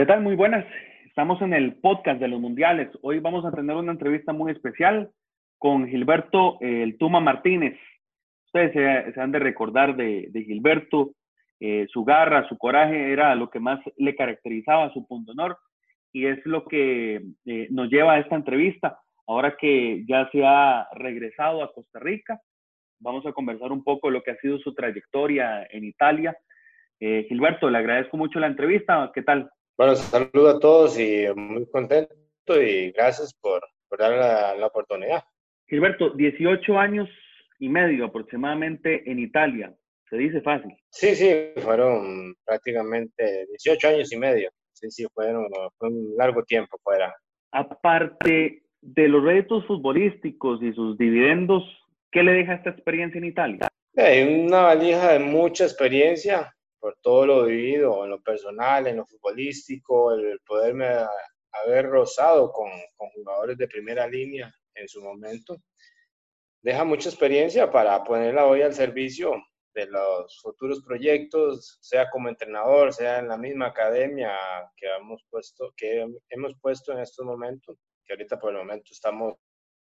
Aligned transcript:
¿Qué 0.00 0.06
tal? 0.06 0.22
Muy 0.22 0.34
buenas. 0.34 0.64
Estamos 1.04 1.42
en 1.42 1.52
el 1.52 1.74
podcast 1.74 2.18
de 2.20 2.28
los 2.28 2.40
mundiales. 2.40 2.88
Hoy 3.02 3.18
vamos 3.18 3.44
a 3.44 3.52
tener 3.52 3.76
una 3.76 3.92
entrevista 3.92 4.32
muy 4.32 4.50
especial 4.50 5.10
con 5.58 5.86
Gilberto 5.86 6.56
eh, 6.62 6.84
El 6.84 6.96
Tuma 6.96 7.20
Martínez. 7.20 7.78
Ustedes 8.46 9.12
se, 9.12 9.20
han 9.20 9.30
de 9.30 9.40
recordar 9.40 9.96
de, 9.96 10.30
Gilberto, 10.32 11.10
eh, 11.60 11.86
su 11.90 12.02
garra, 12.02 12.48
su 12.48 12.56
coraje 12.56 13.12
era 13.12 13.34
lo 13.34 13.50
que 13.50 13.60
más 13.60 13.78
le 13.98 14.16
caracterizaba, 14.16 14.90
su 14.94 15.06
punto 15.06 15.32
honor, 15.32 15.58
y 16.14 16.24
es 16.24 16.38
lo 16.46 16.64
que 16.64 17.20
eh, 17.44 17.68
nos 17.70 17.90
lleva 17.90 18.14
a 18.14 18.20
esta 18.20 18.36
entrevista. 18.36 18.98
Ahora 19.26 19.54
que 19.60 20.02
ya 20.08 20.30
se 20.32 20.42
ha 20.46 20.88
regresado 20.94 21.62
a 21.62 21.74
Costa 21.74 21.98
Rica, 21.98 22.40
vamos 23.00 23.26
a 23.26 23.32
conversar 23.32 23.70
un 23.70 23.84
poco 23.84 24.08
lo 24.08 24.22
que 24.22 24.30
ha 24.30 24.36
sido 24.36 24.58
su 24.60 24.72
trayectoria 24.72 25.68
en 25.70 25.84
Italia. 25.84 26.34
Gilberto, 26.98 27.68
le 27.68 27.78
agradezco 27.78 28.16
mucho 28.16 28.40
la 28.40 28.46
entrevista. 28.46 29.10
¿Qué 29.14 29.22
tal? 29.22 29.50
Bueno, 29.80 29.96
saludo 29.96 30.50
a 30.50 30.60
todos 30.60 31.00
y 31.00 31.24
muy 31.34 31.64
contento 31.70 32.12
y 32.48 32.92
gracias 32.92 33.32
por, 33.32 33.62
por 33.88 33.98
dar 33.98 34.58
la, 34.58 34.66
oportunidad. 34.66 35.24
Gilberto, 35.66 36.10
18 36.10 36.78
años 36.78 37.08
y 37.58 37.70
medio 37.70 38.04
aproximadamente 38.04 39.10
en 39.10 39.20
Italia. 39.20 39.74
Se 40.10 40.18
dice 40.18 40.42
fácil. 40.42 40.76
Sí, 40.90 41.14
sí, 41.16 41.34
fueron 41.62 42.34
prácticamente 42.44 43.46
18 43.48 43.88
años 43.88 44.12
y 44.12 44.18
medio. 44.18 44.50
Sí, 44.74 44.90
sí, 44.90 45.06
fueron, 45.14 45.46
fue 45.78 45.88
un 45.88 46.14
largo 46.14 46.42
tiempo 46.42 46.76
fuera. 46.82 47.14
Aparte 47.50 48.62
de 48.82 49.08
los 49.08 49.24
retos 49.24 49.64
futbolísticos 49.64 50.62
y 50.62 50.74
sus 50.74 50.98
dividendos, 50.98 51.64
¿qué 52.12 52.22
le 52.22 52.32
deja 52.32 52.52
esta 52.52 52.68
experiencia 52.68 53.16
en 53.16 53.24
Italia? 53.24 53.68
Hay 53.96 54.44
una 54.44 54.60
valija 54.60 55.14
de 55.14 55.20
mucha 55.20 55.64
experiencia, 55.64 56.54
por 56.80 56.96
todo 57.02 57.26
lo 57.26 57.44
vivido 57.44 58.04
en 58.04 58.10
lo 58.10 58.22
personal, 58.22 58.86
en 58.86 58.96
lo 58.96 59.06
futbolístico, 59.06 60.12
el 60.12 60.40
poderme 60.40 60.86
haber 61.52 61.86
rozado 61.86 62.50
con, 62.52 62.70
con 62.96 63.10
jugadores 63.10 63.58
de 63.58 63.68
primera 63.68 64.06
línea 64.06 64.52
en 64.74 64.88
su 64.88 65.02
momento, 65.02 65.56
deja 66.62 66.84
mucha 66.84 67.08
experiencia 67.08 67.70
para 67.70 68.02
ponerla 68.02 68.46
hoy 68.46 68.62
al 68.62 68.74
servicio 68.74 69.32
de 69.74 69.86
los 69.86 70.40
futuros 70.40 70.82
proyectos, 70.82 71.78
sea 71.80 72.10
como 72.10 72.28
entrenador, 72.28 72.92
sea 72.92 73.18
en 73.18 73.28
la 73.28 73.36
misma 73.36 73.66
academia 73.66 74.36
que 74.76 74.86
hemos 74.86 75.22
puesto, 75.30 75.72
que 75.76 76.06
hemos 76.30 76.54
puesto 76.60 76.92
en 76.92 77.00
estos 77.00 77.24
momentos, 77.24 77.76
que 78.04 78.12
ahorita 78.14 78.38
por 78.38 78.52
el 78.52 78.58
momento 78.58 78.90
estamos 78.90 79.34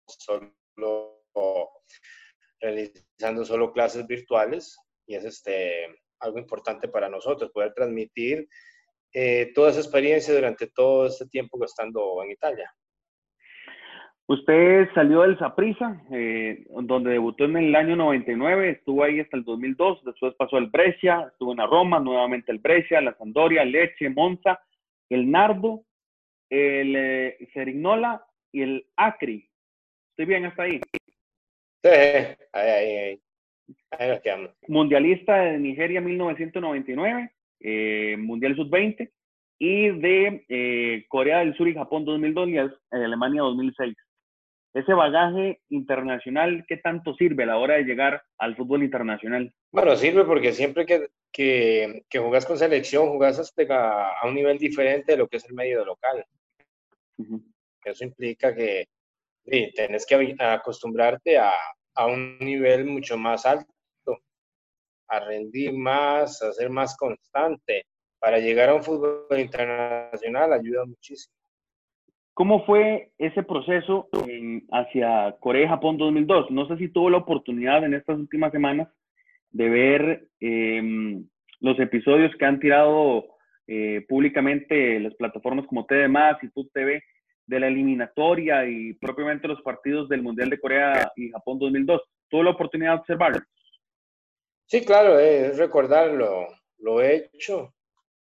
solo 0.06 0.54
realizando 2.60 3.44
solo 3.44 3.72
clases 3.72 4.06
virtuales 4.06 4.76
y 5.06 5.14
es 5.14 5.24
este 5.24 5.86
algo 6.20 6.38
importante 6.38 6.88
para 6.88 7.08
nosotros, 7.08 7.50
poder 7.52 7.72
transmitir 7.74 8.48
eh, 9.12 9.52
toda 9.54 9.70
esa 9.70 9.80
experiencia 9.80 10.34
durante 10.34 10.68
todo 10.68 11.06
este 11.06 11.26
tiempo 11.26 11.58
que 11.58 11.66
estando 11.66 12.22
en 12.22 12.30
Italia. 12.30 12.72
Usted 14.30 14.88
salió 14.94 15.22
del 15.22 15.38
Saprissa, 15.38 16.02
eh, 16.12 16.66
donde 16.82 17.12
debutó 17.12 17.46
en 17.46 17.56
el 17.56 17.74
año 17.74 17.96
99, 17.96 18.72
estuvo 18.72 19.02
ahí 19.02 19.20
hasta 19.20 19.38
el 19.38 19.44
2002, 19.44 20.04
después 20.04 20.34
pasó 20.34 20.58
al 20.58 20.66
Brescia, 20.66 21.28
estuvo 21.32 21.52
en 21.52 21.58
la 21.58 21.66
Roma, 21.66 21.98
nuevamente 21.98 22.52
el 22.52 22.58
Brescia, 22.58 23.00
la 23.00 23.16
Sandoria, 23.16 23.64
Leche, 23.64 24.10
Monza, 24.10 24.60
el 25.08 25.30
Nardo, 25.30 25.82
el 26.50 26.94
eh, 26.94 27.48
Cerignola 27.54 28.22
y 28.52 28.60
el 28.60 28.86
Acri. 28.96 29.48
¿Estoy 30.10 30.26
bien 30.26 30.44
hasta 30.44 30.64
ahí? 30.64 30.80
Sí, 31.82 31.88
ahí, 31.88 32.36
ahí, 32.52 32.96
ahí. 32.96 33.22
Mundialista 34.68 35.36
de 35.36 35.58
Nigeria 35.58 36.00
1999, 36.00 37.32
eh, 37.60 38.16
Mundial 38.18 38.56
Sub-20, 38.56 39.10
y 39.58 39.88
de 39.88 40.44
eh, 40.48 41.04
Corea 41.08 41.38
del 41.38 41.56
Sur 41.56 41.68
y 41.68 41.74
Japón 41.74 42.04
2002 42.04 42.48
y 42.48 42.58
Alemania 42.90 43.42
2006. 43.42 43.96
Ese 44.74 44.92
bagaje 44.92 45.60
internacional, 45.70 46.64
¿qué 46.68 46.76
tanto 46.76 47.14
sirve 47.14 47.42
a 47.44 47.46
la 47.46 47.58
hora 47.58 47.76
de 47.76 47.84
llegar 47.84 48.22
al 48.38 48.54
fútbol 48.54 48.84
internacional? 48.84 49.52
Bueno, 49.72 49.96
sirve 49.96 50.24
porque 50.24 50.52
siempre 50.52 50.86
que, 50.86 51.08
que, 51.32 52.04
que 52.08 52.18
jugás 52.18 52.46
con 52.46 52.58
selección, 52.58 53.08
jugás 53.08 53.38
hasta 53.38 54.10
a 54.10 54.28
un 54.28 54.34
nivel 54.34 54.58
diferente 54.58 55.12
de 55.12 55.18
lo 55.18 55.26
que 55.26 55.38
es 55.38 55.48
el 55.48 55.54
medio 55.54 55.84
local. 55.84 56.24
Eso 57.84 58.04
implica 58.04 58.54
que 58.54 58.86
sí, 59.44 59.72
tenés 59.74 60.06
que 60.06 60.36
acostumbrarte 60.38 61.38
a, 61.38 61.52
a 61.98 62.06
un 62.06 62.38
nivel 62.38 62.84
mucho 62.84 63.18
más 63.18 63.44
alto, 63.44 64.20
a 65.08 65.18
rendir 65.18 65.72
más, 65.72 66.40
a 66.42 66.52
ser 66.52 66.70
más 66.70 66.96
constante. 66.96 67.86
Para 68.20 68.38
llegar 68.38 68.68
a 68.68 68.74
un 68.74 68.84
fútbol 68.84 69.38
internacional 69.38 70.52
ayuda 70.52 70.84
muchísimo. 70.86 71.34
¿Cómo 72.34 72.64
fue 72.64 73.10
ese 73.18 73.42
proceso 73.42 74.08
hacia 74.70 75.36
Corea 75.40 75.64
y 75.64 75.68
Japón 75.68 75.96
2002? 75.98 76.52
No 76.52 76.68
sé 76.68 76.76
si 76.76 76.88
tuvo 76.88 77.10
la 77.10 77.18
oportunidad 77.18 77.84
en 77.84 77.94
estas 77.94 78.16
últimas 78.16 78.52
semanas 78.52 78.88
de 79.50 79.68
ver 79.68 80.28
em, 80.38 81.26
los 81.58 81.80
episodios 81.80 82.30
que 82.36 82.44
han 82.44 82.60
tirado 82.60 83.24
eh, 83.66 84.06
públicamente 84.08 85.00
las 85.00 85.14
plataformas 85.16 85.66
como 85.66 85.84
TV 85.84 86.08
y 86.42 86.48
Food 86.48 86.68
TV 86.72 87.02
de 87.48 87.60
la 87.60 87.68
eliminatoria 87.68 88.68
y 88.68 88.92
propiamente 88.94 89.48
los 89.48 89.62
partidos 89.62 90.08
del 90.08 90.22
Mundial 90.22 90.50
de 90.50 90.60
Corea 90.60 91.10
y 91.16 91.30
Japón 91.30 91.58
2002. 91.58 92.02
¿Tuvo 92.28 92.42
la 92.42 92.50
oportunidad 92.50 92.92
de 92.92 92.98
observarlo? 93.00 93.40
Sí, 94.66 94.84
claro, 94.84 95.18
es 95.18 95.56
recordarlo, 95.56 96.46
lo 96.76 97.00
he 97.00 97.16
hecho, 97.16 97.74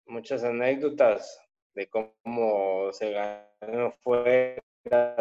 muchas 0.07 0.45
anécdotas 0.45 1.41
de 1.75 1.89
cómo 1.89 2.93
se 2.93 3.13
ganó 3.13 3.93
fuera 4.03 4.63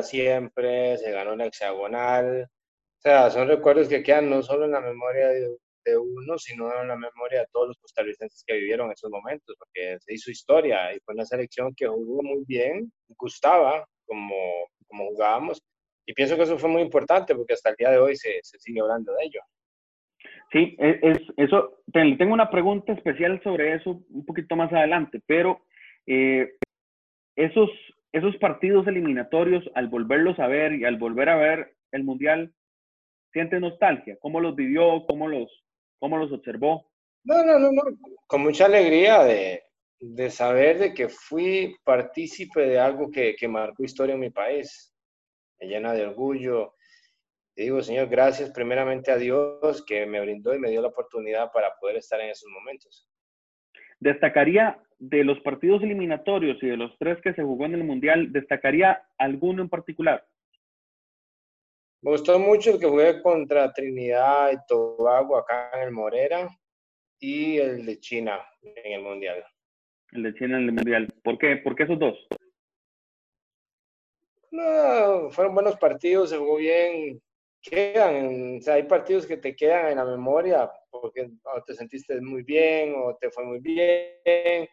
siempre, 0.02 0.98
se 0.98 1.12
ganó 1.12 1.38
la 1.38 1.46
hexagonal. 1.46 2.44
O 2.44 3.02
sea, 3.02 3.32
son 3.32 3.48
recuerdos 3.48 3.88
que 3.88 4.04
quedan 4.04 4.30
no 4.30 4.44
solo 4.44 4.66
en 4.66 4.72
la 4.72 4.82
memoria 4.82 5.30
de, 5.30 5.58
de 5.86 5.98
uno, 5.98 6.38
sino 6.38 6.70
en 6.82 6.90
la 6.90 6.98
memoria 6.98 7.40
de 7.40 7.48
todos 7.54 7.70
los 7.70 7.78
costarricenses 7.78 8.44
que 8.46 8.56
vivieron 8.56 8.92
esos 8.92 9.10
momentos, 9.10 9.56
porque 9.58 9.98
se 10.02 10.14
hizo 10.14 10.30
historia 10.30 10.94
y 10.94 11.00
fue 11.00 11.14
una 11.14 11.26
selección 11.26 11.74
que 11.74 11.88
jugó 11.88 12.22
muy 12.22 12.44
bien, 12.46 12.92
gustaba, 13.18 13.88
como, 14.06 14.36
como 14.88 15.08
jugábamos. 15.08 15.62
Y 16.06 16.14
pienso 16.14 16.36
que 16.36 16.44
eso 16.44 16.58
fue 16.58 16.70
muy 16.70 16.82
importante 16.82 17.36
porque 17.36 17.54
hasta 17.54 17.70
el 17.70 17.76
día 17.78 17.92
de 17.92 17.98
hoy 17.98 18.16
se, 18.16 18.40
se 18.44 18.60
sigue 18.60 18.82
hablando 18.82 19.14
de 19.14 19.26
ello. 19.26 19.42
Sí, 20.52 20.76
e, 20.80 21.00
es, 21.02 21.20
eso, 21.38 21.82
tengo 21.92 22.34
una 22.34 22.50
pregunta 22.50 22.94
especial 22.94 23.42
sobre 23.44 23.76
eso 23.76 24.04
un 24.10 24.26
poquito 24.26 24.56
más 24.56 24.72
adelante, 24.72 25.20
pero 25.26 25.66
eh, 26.06 26.54
esos, 27.36 27.70
esos 28.12 28.36
partidos 28.38 28.86
eliminatorios, 28.88 29.64
al 29.74 29.88
volverlos 29.88 30.38
a 30.40 30.48
ver 30.48 30.74
y 30.74 30.86
al 30.86 30.98
volver 30.98 31.30
a 31.30 31.38
ver 31.38 31.76
el 31.92 32.04
Mundial, 32.04 32.54
¿siente 33.32 33.60
nostalgia? 33.60 34.18
¿Cómo 34.20 34.40
los 34.40 34.56
vivió? 34.56 35.06
¿Cómo 35.08 35.28
los, 35.28 35.50
cómo 36.00 36.18
los 36.18 36.32
observó? 36.32 36.88
No, 37.24 37.44
no, 37.44 37.58
no, 37.58 37.72
no, 37.72 37.82
con 38.28 38.42
mucha 38.42 38.66
alegría 38.66 39.24
de, 39.24 39.64
de 40.06 40.30
saber 40.30 40.80
de 40.80 40.94
que 40.94 41.08
fui 41.08 41.78
partícipe 41.86 42.60
de 42.60 42.78
algo 42.78 43.10
que, 43.10 43.36
que 43.38 43.48
marcó 43.48 43.86
historia 43.86 44.16
en 44.16 44.20
mi 44.20 44.30
país. 44.30 44.94
Me 45.60 45.68
llena 45.68 45.94
de 45.94 46.06
orgullo. 46.06 46.76
Y 47.56 47.64
digo, 47.64 47.82
Señor, 47.82 48.10
gracias 48.10 48.52
primeramente 48.52 49.12
a 49.12 49.18
Dios 49.18 49.84
que 49.86 50.06
me 50.06 50.20
brindó 50.20 50.54
y 50.54 50.60
me 50.60 50.70
dio 50.70 50.82
la 50.82 50.90
oportunidad 50.90 51.52
para 51.54 51.74
poder 51.80 51.98
estar 51.98 52.20
en 52.20 52.32
esos 52.32 52.50
momentos. 52.52 53.08
Destacaría 53.98 54.78
de 55.00 55.24
los 55.24 55.40
partidos 55.40 55.82
eliminatorios 55.82 56.62
y 56.62 56.68
de 56.68 56.78
los 56.78 56.98
tres 56.98 57.22
que 57.22 57.34
se 57.34 57.44
jugó 57.44 57.66
en 57.66 57.76
el 57.76 57.86
Mundial, 57.86 58.34
¿destacaría 58.34 59.08
alguno 59.18 59.62
en 59.62 59.70
particular? 59.70 60.28
Me 62.02 62.12
gustó 62.12 62.38
mucho 62.40 62.72
el 62.72 62.80
que 62.80 62.88
jugué 62.88 63.22
contra 63.22 63.72
Trinidad 63.72 64.52
y 64.52 64.58
Tobago 64.68 65.38
acá 65.38 65.72
en 65.76 65.84
el 65.84 65.92
Morera 65.92 66.50
y 67.20 67.58
el 67.58 67.86
de 67.86 68.00
China 68.02 68.46
en 68.62 68.94
el 68.94 69.02
Mundial 69.02 69.46
el 70.14 70.24
de 70.24 70.34
China 70.36 70.58
en 70.58 70.66
el 70.66 70.72
Mundial. 70.72 71.14
¿Por 71.24 71.38
qué? 71.38 71.58
¿Por 71.58 71.76
qué 71.76 71.84
esos 71.84 72.00
dos? 72.00 72.16
No, 74.52 75.32
fueron 75.32 75.56
buenos 75.56 75.78
partidos, 75.78 76.30
se 76.30 76.38
jugó 76.38 76.58
bien. 76.58 77.22
Quedan, 77.62 78.58
o 78.58 78.62
sea, 78.62 78.76
hay 78.76 78.84
partidos 78.84 79.26
que 79.26 79.38
te 79.38 79.56
quedan 79.56 79.92
en 79.92 79.98
la 79.98 80.06
memoria 80.06 80.70
porque 80.92 81.32
te 81.66 81.74
sentiste 81.74 82.20
muy 82.22 82.44
bien 82.44 82.94
o 82.96 83.16
te 83.16 83.32
fue 83.32 83.46
muy 83.46 83.60
bien. 83.60 84.68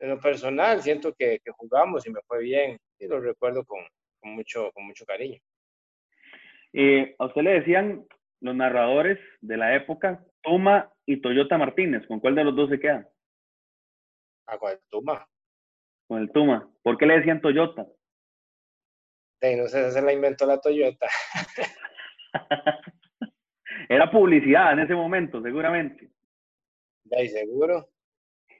En 0.00 0.10
lo 0.10 0.20
personal, 0.20 0.82
siento 0.82 1.14
que, 1.14 1.40
jugamos 1.56 2.06
y 2.06 2.10
me 2.10 2.20
fue 2.26 2.42
bien 2.42 2.78
y 2.98 3.06
lo 3.06 3.20
recuerdo 3.20 3.64
con, 3.64 3.80
mucho, 4.22 4.70
con 4.72 4.86
mucho 4.86 5.04
cariño. 5.06 5.38
Eh, 6.72 7.14
a 7.18 7.26
usted 7.26 7.42
le 7.42 7.60
decían 7.60 8.04
los 8.40 8.54
narradores 8.54 9.18
de 9.40 9.56
la 9.56 9.76
época, 9.76 10.22
Toma 10.42 10.92
y 11.06 11.22
Toyota 11.22 11.56
Martínez, 11.56 12.06
¿con 12.06 12.20
cuál 12.20 12.34
de 12.34 12.44
los 12.44 12.56
dos 12.56 12.68
se 12.68 12.80
quedan? 12.80 13.08
Ah, 14.46 14.58
con 14.58 14.72
el 14.72 14.78
Tuma. 14.90 15.26
Con 16.06 16.20
el 16.20 16.30
Tuma. 16.30 16.70
¿Por 16.82 16.98
qué 16.98 17.06
le 17.06 17.18
decían 17.18 17.40
Toyota? 17.40 17.86
no 19.56 19.68
sé, 19.68 19.90
se 19.90 20.00
la 20.00 20.12
inventó 20.12 20.46
la 20.46 20.58
Toyota. 20.58 21.06
Era 23.88 24.10
publicidad 24.10 24.72
en 24.72 24.80
ese 24.80 24.94
momento, 24.94 25.42
seguramente. 25.42 26.10
¿De 27.04 27.18
ahí 27.18 27.28
seguro? 27.28 27.90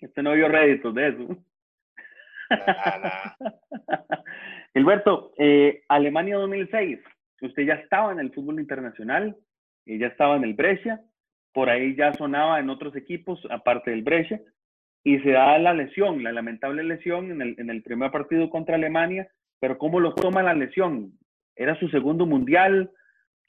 Este 0.00 0.22
no 0.22 0.32
vio 0.32 0.48
réditos 0.48 0.94
de 0.94 1.08
eso. 1.08 1.44
Gilberto, 4.74 5.32
eh, 5.38 5.82
Alemania 5.88 6.36
2006, 6.36 7.00
usted 7.40 7.62
ya 7.62 7.74
estaba 7.74 8.12
en 8.12 8.20
el 8.20 8.30
fútbol 8.34 8.60
internacional, 8.60 9.34
y 9.86 9.98
ya 9.98 10.08
estaba 10.08 10.36
en 10.36 10.44
el 10.44 10.54
Brescia, 10.54 11.02
por 11.52 11.70
ahí 11.70 11.94
ya 11.94 12.12
sonaba 12.14 12.58
en 12.58 12.70
otros 12.70 12.96
equipos, 12.96 13.40
aparte 13.50 13.90
del 13.90 14.02
Brescia, 14.02 14.40
y 15.04 15.18
se 15.20 15.32
da 15.32 15.58
la 15.58 15.74
lesión, 15.74 16.24
la 16.24 16.32
lamentable 16.32 16.82
lesión 16.82 17.30
en 17.30 17.42
el, 17.42 17.54
en 17.58 17.68
el 17.68 17.82
primer 17.82 18.10
partido 18.10 18.48
contra 18.48 18.76
Alemania, 18.76 19.28
pero 19.60 19.76
¿cómo 19.76 20.00
lo 20.00 20.14
toma 20.14 20.42
la 20.42 20.54
lesión? 20.54 21.18
¿Era 21.54 21.78
su 21.78 21.88
segundo 21.88 22.24
mundial? 22.24 22.90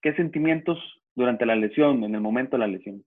¿Qué 0.01 0.13
sentimientos 0.15 0.77
durante 1.15 1.45
la 1.45 1.55
lesión, 1.55 2.03
en 2.03 2.13
el 2.13 2.21
momento 2.21 2.57
de 2.57 2.59
la 2.59 2.67
lesión? 2.67 3.03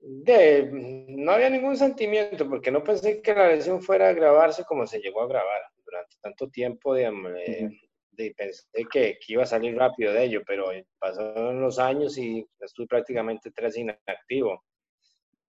De, 0.00 0.68
no 1.08 1.32
había 1.32 1.50
ningún 1.50 1.76
sentimiento 1.76 2.48
porque 2.48 2.70
no 2.70 2.82
pensé 2.82 3.20
que 3.22 3.34
la 3.34 3.48
lesión 3.48 3.82
fuera 3.82 4.08
a 4.08 4.12
grabarse 4.14 4.64
como 4.64 4.86
se 4.86 5.00
llegó 5.00 5.22
a 5.22 5.28
grabar 5.28 5.62
durante 5.84 6.16
tanto 6.22 6.48
tiempo. 6.48 6.94
Digamos, 6.94 7.32
de, 7.32 8.34
pensé 8.36 8.64
que, 8.90 9.18
que, 9.18 9.32
iba 9.32 9.42
a 9.42 9.46
salir 9.46 9.76
rápido 9.76 10.12
de 10.12 10.24
ello, 10.24 10.42
pero 10.46 10.70
pasaron 10.98 11.60
los 11.60 11.78
años 11.78 12.16
y 12.16 12.46
estuve 12.60 12.86
prácticamente 12.86 13.50
tres 13.50 13.76
inactivo. 13.76 14.64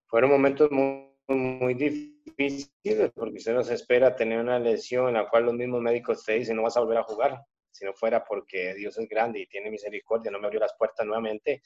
Fueron 0.07 0.31
momentos 0.31 0.71
muy, 0.71 1.14
muy 1.27 1.73
difíciles 1.73 3.11
porque 3.13 3.37
usted 3.37 3.53
no 3.53 3.63
se 3.63 3.73
espera 3.73 4.15
tener 4.15 4.39
una 4.39 4.59
lesión 4.59 5.07
en 5.07 5.15
la 5.15 5.29
cual 5.29 5.45
los 5.45 5.53
mismos 5.53 5.81
médicos 5.81 6.23
te 6.23 6.33
dicen 6.33 6.55
no 6.55 6.63
vas 6.63 6.77
a 6.77 6.81
volver 6.81 6.99
a 6.99 7.03
jugar. 7.03 7.41
Si 7.71 7.83
no 7.85 7.93
fuera 7.93 8.23
porque 8.23 8.73
Dios 8.75 8.97
es 8.97 9.09
grande 9.09 9.39
y 9.39 9.47
tiene 9.47 9.69
misericordia, 9.69 10.31
no 10.31 10.39
me 10.39 10.47
abrió 10.47 10.61
las 10.61 10.75
puertas 10.77 11.05
nuevamente, 11.05 11.61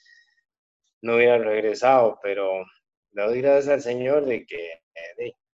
no 1.02 1.16
hubiera 1.16 1.38
regresado, 1.38 2.20
pero 2.22 2.66
le 3.12 3.24
doy 3.24 3.42
gracias 3.42 3.74
al 3.74 3.82
Señor 3.82 4.26
de 4.26 4.46
que 4.46 4.82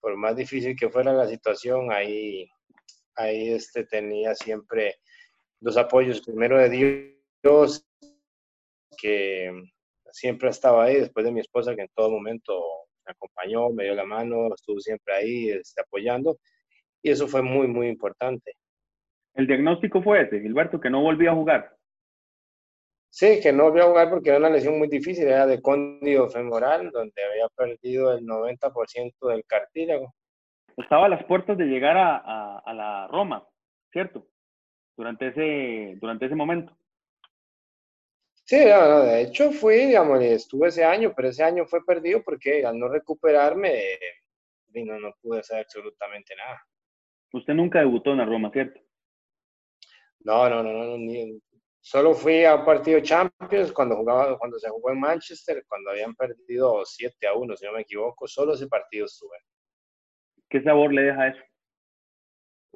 por 0.04 0.18
más 0.18 0.36
difícil 0.36 0.76
que 0.76 0.90
fuera 0.90 1.14
la 1.14 1.26
situación, 1.26 1.90
ahí, 1.90 2.46
ahí 3.16 3.48
este, 3.48 3.84
tenía 3.84 4.34
siempre 4.34 4.96
los 5.60 5.78
apoyos, 5.78 6.20
primero 6.20 6.58
de 6.58 6.68
Dios, 6.68 7.86
que 8.98 9.50
siempre 10.12 10.50
estaba 10.50 10.84
ahí, 10.84 10.96
después 10.96 11.24
de 11.24 11.32
mi 11.32 11.40
esposa, 11.40 11.74
que 11.74 11.80
en 11.82 11.90
todo 11.94 12.10
momento 12.10 12.62
me 13.06 13.12
acompañó, 13.12 13.70
me 13.70 13.84
dio 13.84 13.94
la 13.94 14.04
mano, 14.04 14.54
estuvo 14.54 14.80
siempre 14.80 15.14
ahí 15.14 15.50
este, 15.50 15.80
apoyando, 15.82 16.38
y 17.02 17.10
eso 17.10 17.28
fue 17.28 17.42
muy, 17.42 17.66
muy 17.66 17.88
importante. 17.88 18.56
El 19.34 19.46
diagnóstico 19.46 20.02
fue 20.02 20.22
ese, 20.22 20.40
Gilberto, 20.40 20.80
que 20.80 20.90
no 20.90 21.02
volvía 21.02 21.32
a 21.32 21.34
jugar. 21.34 21.76
Sí, 23.10 23.40
que 23.40 23.52
no 23.52 23.64
volvió 23.64 23.84
a 23.84 23.88
jugar 23.88 24.10
porque 24.10 24.30
era 24.30 24.38
una 24.38 24.50
lesión 24.50 24.76
muy 24.78 24.88
difícil, 24.88 25.28
era 25.28 25.46
de 25.46 25.62
cóndido 25.62 26.28
femoral, 26.28 26.90
donde 26.90 27.24
había 27.24 27.48
perdido 27.54 28.12
el 28.12 28.24
90% 28.26 29.28
del 29.28 29.44
cartílago. 29.44 30.12
Estaba 30.76 31.06
a 31.06 31.08
las 31.08 31.24
puertas 31.24 31.56
de 31.56 31.66
llegar 31.66 31.96
a, 31.96 32.58
a, 32.58 32.74
la 32.74 33.06
Roma, 33.06 33.46
¿cierto? 33.92 34.26
Durante 34.96 35.28
ese, 35.28 35.96
durante 36.00 36.26
ese 36.26 36.34
momento. 36.34 36.76
Sí, 38.46 38.56
de 38.56 39.22
hecho 39.22 39.50
fui, 39.52 39.86
digamos, 39.86 40.20
estuve 40.22 40.68
ese 40.68 40.84
año, 40.84 41.14
pero 41.16 41.28
ese 41.28 41.42
año 41.42 41.64
fue 41.66 41.84
perdido 41.84 42.22
porque 42.22 42.64
al 42.64 42.78
no 42.78 42.88
recuperarme, 42.88 43.98
no, 44.74 45.00
no 45.00 45.14
pude 45.22 45.40
hacer 45.40 45.60
absolutamente 45.60 46.34
nada. 46.36 46.62
Usted 47.32 47.54
nunca 47.54 47.78
debutó 47.78 48.12
en 48.12 48.18
la 48.18 48.26
Roma, 48.26 48.50
¿cierto? 48.52 48.80
No, 50.20 50.48
no, 50.48 50.62
no, 50.62 50.72
no, 50.72 50.98
ni, 50.98 51.40
Solo 51.86 52.14
fui 52.14 52.46
a 52.46 52.54
un 52.54 52.64
partido 52.64 52.98
Champions 53.00 53.70
cuando 53.70 53.96
jugaba, 53.96 54.38
cuando 54.38 54.58
se 54.58 54.70
jugó 54.70 54.90
en 54.90 55.00
Manchester, 55.00 55.62
cuando 55.68 55.90
habían 55.90 56.14
perdido 56.14 56.82
7 56.82 57.26
a 57.26 57.34
1, 57.34 57.56
si 57.56 57.66
no 57.66 57.72
me 57.72 57.82
equivoco. 57.82 58.26
Solo 58.26 58.54
ese 58.54 58.66
partido 58.68 59.04
estuve. 59.04 59.36
¿Qué 60.48 60.62
sabor 60.62 60.94
le 60.94 61.02
deja 61.02 61.28
eso? 61.28 61.42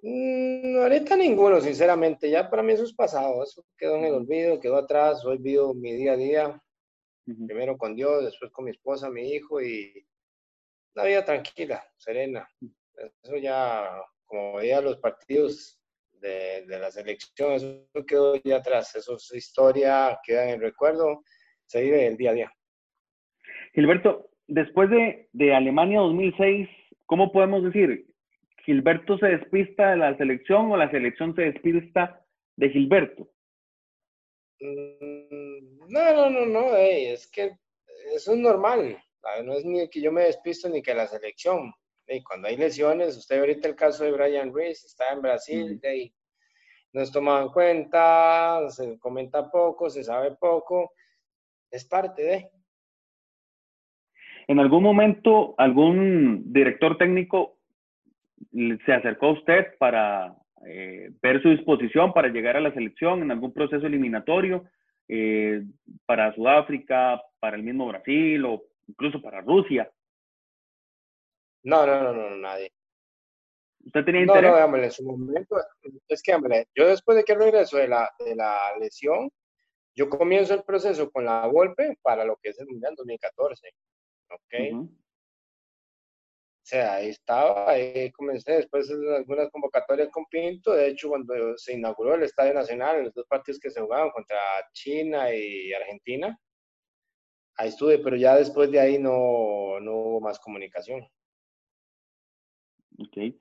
Mm, 0.02 0.76
ahorita 0.80 1.16
ninguno, 1.16 1.60
sinceramente. 1.60 2.30
Ya 2.30 2.48
para 2.48 2.62
mí 2.62 2.72
eso 2.72 2.84
es 2.84 2.94
pasado. 2.94 3.42
Eso 3.42 3.64
quedó 3.76 3.96
en 3.96 4.04
el 4.04 4.14
olvido, 4.14 4.60
quedó 4.60 4.76
atrás. 4.76 5.24
Hoy 5.24 5.38
vivo 5.38 5.74
mi 5.74 5.92
día 5.92 6.12
a 6.12 6.16
día. 6.16 6.62
Primero 7.46 7.76
con 7.76 7.94
Dios, 7.94 8.24
después 8.24 8.50
con 8.52 8.64
mi 8.64 8.70
esposa, 8.70 9.10
mi 9.10 9.32
hijo 9.32 9.60
y 9.60 10.06
una 10.94 11.04
vida 11.04 11.24
tranquila, 11.24 11.84
serena. 11.96 12.48
Eso 13.22 13.36
ya, 13.36 13.86
como 14.24 14.54
veía 14.54 14.80
los 14.80 14.96
partidos 14.96 15.78
de, 16.12 16.64
la 16.66 16.90
selección, 16.90 17.52
eso 17.52 17.86
quedó 18.06 18.36
ya 18.42 18.56
atrás, 18.56 18.94
eso 18.96 19.16
es 19.16 19.32
historia, 19.34 20.18
queda 20.24 20.44
en 20.44 20.54
el 20.54 20.60
recuerdo, 20.60 21.22
se 21.66 21.82
vive 21.82 22.06
el 22.06 22.16
día 22.16 22.30
a 22.30 22.34
día. 22.34 22.52
Gilberto, 23.74 24.30
después 24.46 24.90
de, 24.90 25.28
de 25.32 25.54
Alemania 25.54 26.00
2006, 26.00 26.68
¿cómo 27.06 27.30
podemos 27.30 27.62
decir? 27.62 28.07
¿Gilberto 28.68 29.16
se 29.16 29.28
despista 29.28 29.92
de 29.92 29.96
la 29.96 30.14
selección 30.18 30.70
o 30.70 30.76
la 30.76 30.90
selección 30.90 31.34
se 31.34 31.40
despista 31.40 32.22
de 32.54 32.68
Gilberto? 32.68 33.30
Mm, 34.60 35.88
no, 35.88 36.12
no, 36.12 36.28
no, 36.28 36.44
no, 36.44 36.76
es 36.76 37.30
que 37.30 37.52
eso 38.14 38.34
es 38.34 38.38
normal. 38.38 39.02
No 39.42 39.54
es 39.54 39.64
ni 39.64 39.88
que 39.88 40.02
yo 40.02 40.12
me 40.12 40.24
despisto 40.24 40.68
ni 40.68 40.82
que 40.82 40.92
la 40.92 41.06
selección 41.06 41.72
cuando 42.26 42.48
hay 42.48 42.58
lesiones, 42.58 43.16
usted 43.16 43.38
ahorita 43.38 43.68
el 43.68 43.74
caso 43.74 44.04
de 44.04 44.12
Brian 44.12 44.52
Reese, 44.52 44.86
está 44.86 45.12
en 45.12 45.22
Brasil, 45.22 45.80
y 45.82 46.14
no 46.92 47.02
es 47.02 47.10
tomado 47.10 47.46
en 47.46 47.52
cuenta, 47.52 48.68
se 48.68 48.98
comenta 48.98 49.50
poco, 49.50 49.90
se 49.90 50.04
sabe 50.04 50.34
poco, 50.36 50.92
es 51.70 51.86
parte 51.86 52.22
de. 52.22 52.50
¿En 54.46 54.58
algún 54.58 54.82
momento 54.82 55.54
algún 55.58 56.50
director 56.52 56.96
técnico 56.96 57.57
se 58.52 58.92
acercó 58.92 59.26
a 59.26 59.32
usted 59.32 59.76
para 59.78 60.34
eh, 60.66 61.10
ver 61.22 61.42
su 61.42 61.50
disposición 61.50 62.12
para 62.12 62.28
llegar 62.28 62.56
a 62.56 62.60
la 62.60 62.72
selección 62.72 63.22
en 63.22 63.30
algún 63.30 63.52
proceso 63.52 63.86
eliminatorio 63.86 64.64
eh, 65.08 65.62
para 66.04 66.34
Sudáfrica, 66.34 67.22
para 67.38 67.56
el 67.56 67.62
mismo 67.62 67.86
Brasil 67.86 68.44
o 68.44 68.64
incluso 68.86 69.22
para 69.22 69.40
Rusia? 69.40 69.90
No, 71.62 71.86
no, 71.86 72.02
no, 72.02 72.12
no, 72.12 72.36
nadie. 72.36 72.72
¿Usted 73.84 74.04
tenía 74.04 74.22
interés? 74.22 74.50
No, 74.50 74.68
no, 74.68 74.76
en 74.76 74.90
su 74.90 75.04
momento, 75.04 75.56
es 76.08 76.22
que, 76.22 76.32
yo 76.74 76.88
después 76.88 77.16
de 77.16 77.24
que 77.24 77.34
regreso 77.34 77.76
de 77.76 77.88
la, 77.88 78.10
de 78.18 78.34
la 78.34 78.58
lesión, 78.78 79.30
yo 79.94 80.08
comienzo 80.08 80.54
el 80.54 80.62
proceso 80.62 81.10
con 81.10 81.24
la 81.24 81.46
golpe 81.46 81.98
para 82.02 82.24
lo 82.24 82.36
que 82.36 82.50
es 82.50 82.60
el 82.60 82.66
Mundial 82.66 82.94
2014. 82.96 83.68
¿Ok? 84.30 84.90
Sea, 86.68 86.94
ahí 86.96 87.08
estaba, 87.08 87.70
ahí 87.70 88.10
comencé 88.12 88.52
después 88.52 88.88
de 88.88 89.16
algunas 89.16 89.50
convocatorias 89.50 90.10
con 90.10 90.26
Pinto. 90.26 90.72
De 90.72 90.88
hecho, 90.88 91.08
cuando 91.08 91.56
se 91.56 91.74
inauguró 91.74 92.14
el 92.14 92.24
Estadio 92.24 92.52
Nacional, 92.52 92.98
en 92.98 93.04
los 93.04 93.14
dos 93.14 93.26
partidos 93.26 93.58
que 93.58 93.70
se 93.70 93.80
jugaban 93.80 94.10
contra 94.10 94.38
China 94.72 95.34
y 95.34 95.72
Argentina, 95.72 96.38
ahí 97.56 97.68
estuve, 97.68 97.98
pero 97.98 98.16
ya 98.16 98.36
después 98.36 98.70
de 98.70 98.80
ahí 98.80 98.98
no, 98.98 99.80
no 99.80 99.92
hubo 99.92 100.20
más 100.20 100.38
comunicación. 100.40 101.08
Ok. 102.98 103.34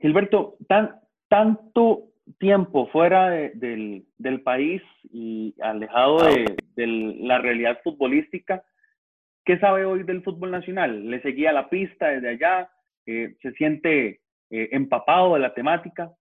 Gilberto, 0.00 0.56
tan, 0.68 1.00
tanto 1.28 2.12
tiempo 2.38 2.88
fuera 2.88 3.30
del, 3.30 4.06
del, 4.18 4.42
país 4.42 4.82
y 5.04 5.54
alejado 5.60 6.24
de, 6.24 6.56
de, 6.74 6.86
la 7.20 7.38
realidad 7.38 7.78
futbolística, 7.84 8.64
¿qué 9.46 9.58
sabe 9.58 9.86
hoy 9.86 10.02
del 10.02 10.22
fútbol 10.22 10.50
nacional? 10.50 11.08
¿Le 11.08 11.22
seguía 11.22 11.52
la 11.52 11.70
pista 11.70 12.08
desde 12.08 12.30
allá? 12.30 12.70
Eh, 13.06 13.36
¿Se 13.40 13.52
siente 13.52 14.20
eh, 14.50 14.68
empapado 14.72 15.34
de 15.34 15.40
la 15.40 15.54
temática? 15.54 16.12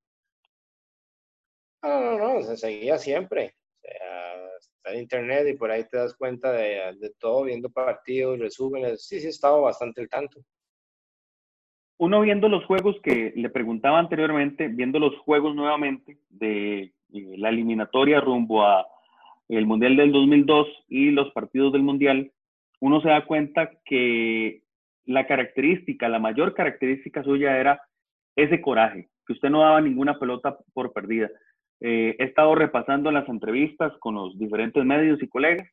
No, 1.84 2.00
no, 2.00 2.18
no, 2.18 2.42
se 2.44 2.56
seguía 2.56 2.98
siempre. 2.98 3.56
O 3.78 3.82
sea, 3.82 4.58
está 4.60 4.94
en 4.94 5.00
internet 5.00 5.48
y 5.50 5.58
por 5.58 5.70
ahí 5.70 5.84
te 5.84 5.98
das 5.98 6.16
cuenta 6.16 6.54
de, 6.54 6.96
de 6.98 7.12
todo, 7.20 7.44
viendo 7.44 7.70
partidos, 7.70 8.40
resúmenes. 8.40 9.06
Sí, 9.06 9.20
sí, 9.20 9.28
he 9.28 9.30
estado 9.30 9.62
bastante 9.62 10.00
al 10.00 10.08
tanto 10.08 10.40
uno 11.98 12.22
viendo 12.22 12.50
los 12.50 12.66
juegos 12.66 12.98
que 13.02 13.34
le 13.36 13.50
preguntaba 13.50 14.00
anteriormente, 14.00 14.68
viendo 14.68 15.00
los 15.00 15.18
juegos 15.20 15.56
nuevamente 15.56 16.18
de 16.30 16.94
eh, 17.14 17.36
la 17.38 17.50
eliminatoria 17.50 18.20
rumbo 18.20 18.64
a 18.64 18.86
el 19.48 19.66
Mundial 19.66 19.96
del 19.96 20.12
2002 20.12 20.68
y 20.90 21.12
los 21.12 21.32
partidos 21.32 21.72
del 21.72 21.84
Mundial, 21.84 22.32
uno 22.86 23.02
se 23.02 23.10
da 23.10 23.26
cuenta 23.26 23.70
que 23.86 24.62
la 25.06 25.28
característica, 25.28 26.10
la 26.10 26.20
mayor 26.20 26.54
característica 26.54 27.24
suya 27.24 27.58
era 27.58 27.82
ese 28.36 28.62
coraje, 28.62 29.10
que 29.26 29.34
usted 29.34 29.50
no 29.50 29.62
daba 29.62 29.82
ninguna 29.82 30.20
pelota 30.20 30.58
por 30.74 30.94
perdida. 30.94 31.30
Eh, 31.80 32.16
he 32.20 32.24
estado 32.24 32.56
repasando 32.56 33.12
las 33.12 33.28
entrevistas 33.30 33.94
con 34.00 34.16
los 34.16 34.38
diferentes 34.38 34.84
medios 34.84 35.22
y 35.22 35.28
colegas, 35.28 35.68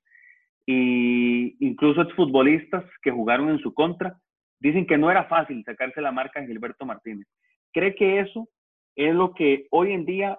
e 0.67 1.55
incluso 1.59 2.03
exfutbolistas 2.03 2.85
que 3.03 3.11
jugaron 3.11 3.51
en 3.51 3.59
su 3.59 3.75
contra, 3.75 4.17
Dicen 4.63 4.87
que 4.87 4.97
no 4.97 5.11
era 5.11 5.25
fácil 5.25 5.65
sacarse 5.65 6.01
la 6.01 6.13
marca 6.13 6.39
en 6.39 6.47
Gilberto 6.47 6.87
Martínez. 6.87 7.27
¿Cree 7.73 7.97
que 7.97 8.21
eso 8.21 8.49
es 8.95 9.13
lo 9.13 9.35
que 9.35 9.67
hoy 9.73 9.91
en 9.91 10.05
día 10.05 10.39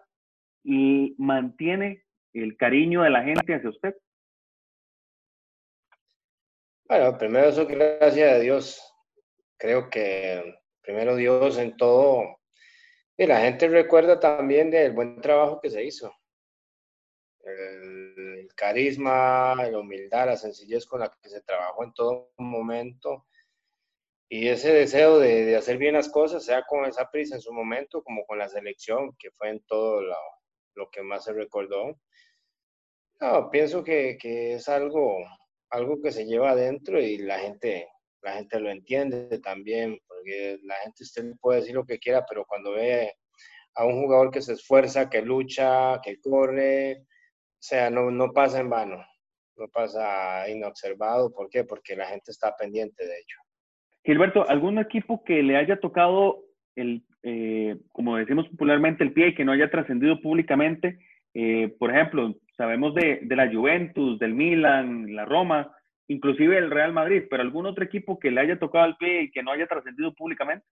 mantiene 1.18 2.04
el 2.32 2.56
cariño 2.56 3.02
de 3.02 3.10
la 3.10 3.24
gente 3.24 3.54
hacia 3.54 3.70
usted? 3.70 3.94
Bueno, 6.88 7.18
primero 7.18 7.48
eso 7.48 7.66
gracias 7.66 8.34
a 8.34 8.40
Dios. 8.40 8.94
Creo 9.58 9.90
que 9.90 10.56
primero 10.82 11.16
Dios 11.16 11.58
en 11.58 11.78
todo 11.78 12.40
Y 13.18 13.26
la 13.26 13.42
gente 13.42 13.68
recuerda 13.68 14.20
también 14.20 14.70
del 14.70 14.92
buen 14.92 15.22
trabajo 15.22 15.60
que 15.62 15.70
se 15.70 15.84
hizo. 15.84 16.14
El, 17.44 18.48
carisma, 18.56 19.56
la 19.56 19.80
humildad, 19.80 20.28
la 20.28 20.38
sencillez 20.38 20.86
con 20.86 21.00
la 21.00 21.12
que 21.22 21.30
se 21.30 21.42
trabajó 21.42 21.84
en 21.84 21.94
todo 21.94 22.32
momento 22.38 23.26
y 24.36 24.48
ese 24.48 24.74
deseo 24.74 25.20
de, 25.20 25.56
hacer 25.56 25.78
bien 25.78 25.94
las 25.94 26.10
cosas, 26.10 26.44
sea 26.44 26.64
con 26.64 26.86
esa 26.86 27.12
prisa 27.12 27.36
en 27.36 27.42
su 27.42 27.54
momento, 27.54 28.04
como 28.04 28.26
con 28.26 28.40
la 28.40 28.50
selección, 28.50 29.16
que 29.20 29.30
fue 29.30 29.50
en 29.50 29.60
todo 29.62 30.02
lo, 30.02 30.90
que 30.90 31.04
más 31.04 31.26
se 31.26 31.34
recordó. 31.34 32.00
No, 33.22 33.52
pienso 33.52 33.84
que, 33.84 34.18
es 34.24 34.68
algo, 34.68 35.20
algo 35.74 36.00
que 36.02 36.12
se 36.12 36.26
lleva 36.26 36.52
adentro 36.52 37.02
y 37.02 37.18
la 37.18 37.40
gente, 37.40 37.88
la 38.22 38.34
gente 38.34 38.60
lo 38.60 38.70
entiende 38.70 39.40
también, 39.40 40.00
porque 40.08 40.60
la 40.64 40.76
gente 40.84 41.04
usted 41.04 41.34
puede 41.42 41.62
decir 41.62 41.76
lo 41.76 41.86
que 41.86 41.98
quiera, 41.98 42.24
pero 42.30 42.46
cuando 42.46 42.74
ve 42.74 43.14
a 43.76 43.86
un 43.86 44.02
jugador 44.04 44.30
que 44.30 44.42
se 44.42 44.54
esfuerza, 44.54 45.10
que 45.10 45.24
lucha, 45.24 46.00
que 46.04 46.20
corre, 46.20 46.98
o 47.02 47.66
sea, 47.66 47.90
no, 47.90 48.12
no 48.12 48.32
pasa 48.32 48.60
en 48.60 48.70
vano, 48.70 49.04
no 49.58 49.68
pasa 49.70 50.48
inobservado. 50.48 51.34
¿Por 51.34 51.50
qué? 51.50 51.64
Porque 51.64 51.96
la 51.96 52.06
gente 52.06 52.30
está 52.30 52.56
pendiente 52.56 53.04
de 53.06 53.14
ello. 53.14 53.38
Gilberto, 54.04 54.48
¿algún 54.48 54.78
equipo 54.78 55.24
que 55.24 55.42
le 55.42 55.58
haya 55.58 55.80
tocado 55.80 56.44
el, 56.76 57.04
eh, 57.24 57.78
como 57.92 58.18
decimos 58.18 58.48
popularmente, 58.50 59.04
el 59.04 59.14
pie 59.14 59.30
y 59.30 59.36
que 59.36 59.44
no 59.44 59.54
haya 59.54 59.72
trascendido 59.72 60.22
públicamente? 60.22 61.00
Eh, 61.34 61.74
por 61.80 61.90
ejemplo, 61.90 62.36
sabemos 62.56 62.94
de, 62.96 63.20
de, 63.22 63.36
la 63.36 63.52
Juventus, 63.52 64.20
del 64.20 64.34
Milan, 64.34 65.16
la 65.16 65.26
Roma, 65.26 65.76
inclusive 66.08 66.58
el 66.58 66.72
Real 66.72 66.94
Madrid, 66.94 67.24
pero 67.30 67.42
algún 67.42 67.66
otro 67.66 67.84
equipo 67.84 68.20
que 68.20 68.32
le 68.32 68.42
haya 68.42 68.60
tocado 68.60 68.86
el 68.86 68.96
pie 68.98 69.24
y 69.24 69.32
que 69.32 69.44
no 69.44 69.52
haya 69.52 69.68
trascendido 69.68 70.14
públicamente? 70.14 70.66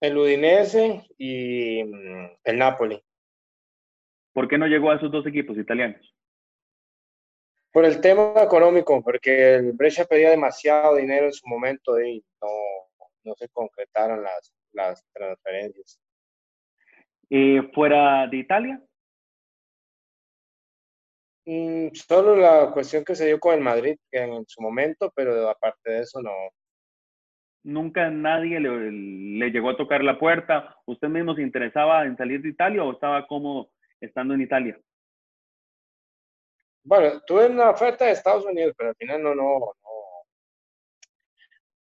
El 0.00 0.16
Udinese 0.18 1.02
y 1.18 1.82
mm, 1.84 2.36
el 2.44 2.58
Napoli. 2.58 3.02
¿Por 4.32 4.48
qué 4.48 4.58
no 4.58 4.66
llegó 4.66 4.90
a 4.90 4.96
esos 4.96 5.10
dos 5.10 5.26
equipos 5.26 5.56
italianos? 5.56 6.14
Por 7.72 7.84
el 7.84 8.00
tema 8.00 8.34
económico, 8.42 9.02
porque 9.02 9.56
el 9.56 9.72
Brescia 9.72 10.04
pedía 10.04 10.30
demasiado 10.30 10.96
dinero 10.96 11.26
en 11.26 11.32
su 11.32 11.46
momento 11.46 12.00
y 12.00 12.24
no, 12.40 12.48
no 13.24 13.34
se 13.34 13.48
concretaron 13.48 14.22
las, 14.22 14.54
las 14.72 15.04
transferencias. 15.12 16.00
¿Y 17.28 17.60
fuera 17.74 18.26
de 18.28 18.36
Italia? 18.36 18.80
Mm, 21.46 21.90
solo 21.94 22.34
la 22.34 22.72
cuestión 22.72 23.04
que 23.04 23.14
se 23.14 23.26
dio 23.26 23.38
con 23.38 23.54
el 23.54 23.60
Madrid 23.60 23.96
en 24.10 24.44
su 24.48 24.60
momento, 24.60 25.12
pero 25.14 25.48
aparte 25.48 25.90
de 25.92 26.00
eso 26.00 26.20
no. 26.20 26.32
Nunca 27.62 28.10
nadie 28.10 28.60
le, 28.60 28.90
le, 28.90 29.50
llegó 29.50 29.70
a 29.70 29.76
tocar 29.76 30.02
la 30.02 30.18
puerta. 30.18 30.76
¿Usted 30.86 31.08
mismo 31.08 31.34
se 31.34 31.42
interesaba 31.42 32.04
en 32.04 32.16
salir 32.16 32.42
de 32.42 32.48
Italia 32.48 32.82
o 32.84 32.92
estaba 32.92 33.26
cómodo 33.26 33.70
estando 34.00 34.34
en 34.34 34.40
Italia? 34.42 34.80
Bueno, 36.84 37.20
tuve 37.26 37.46
una 37.46 37.70
oferta 37.70 38.06
de 38.06 38.12
Estados 38.12 38.44
Unidos, 38.44 38.74
pero 38.76 38.90
al 38.90 38.96
final 38.96 39.22
no, 39.22 39.34
no, 39.34 39.58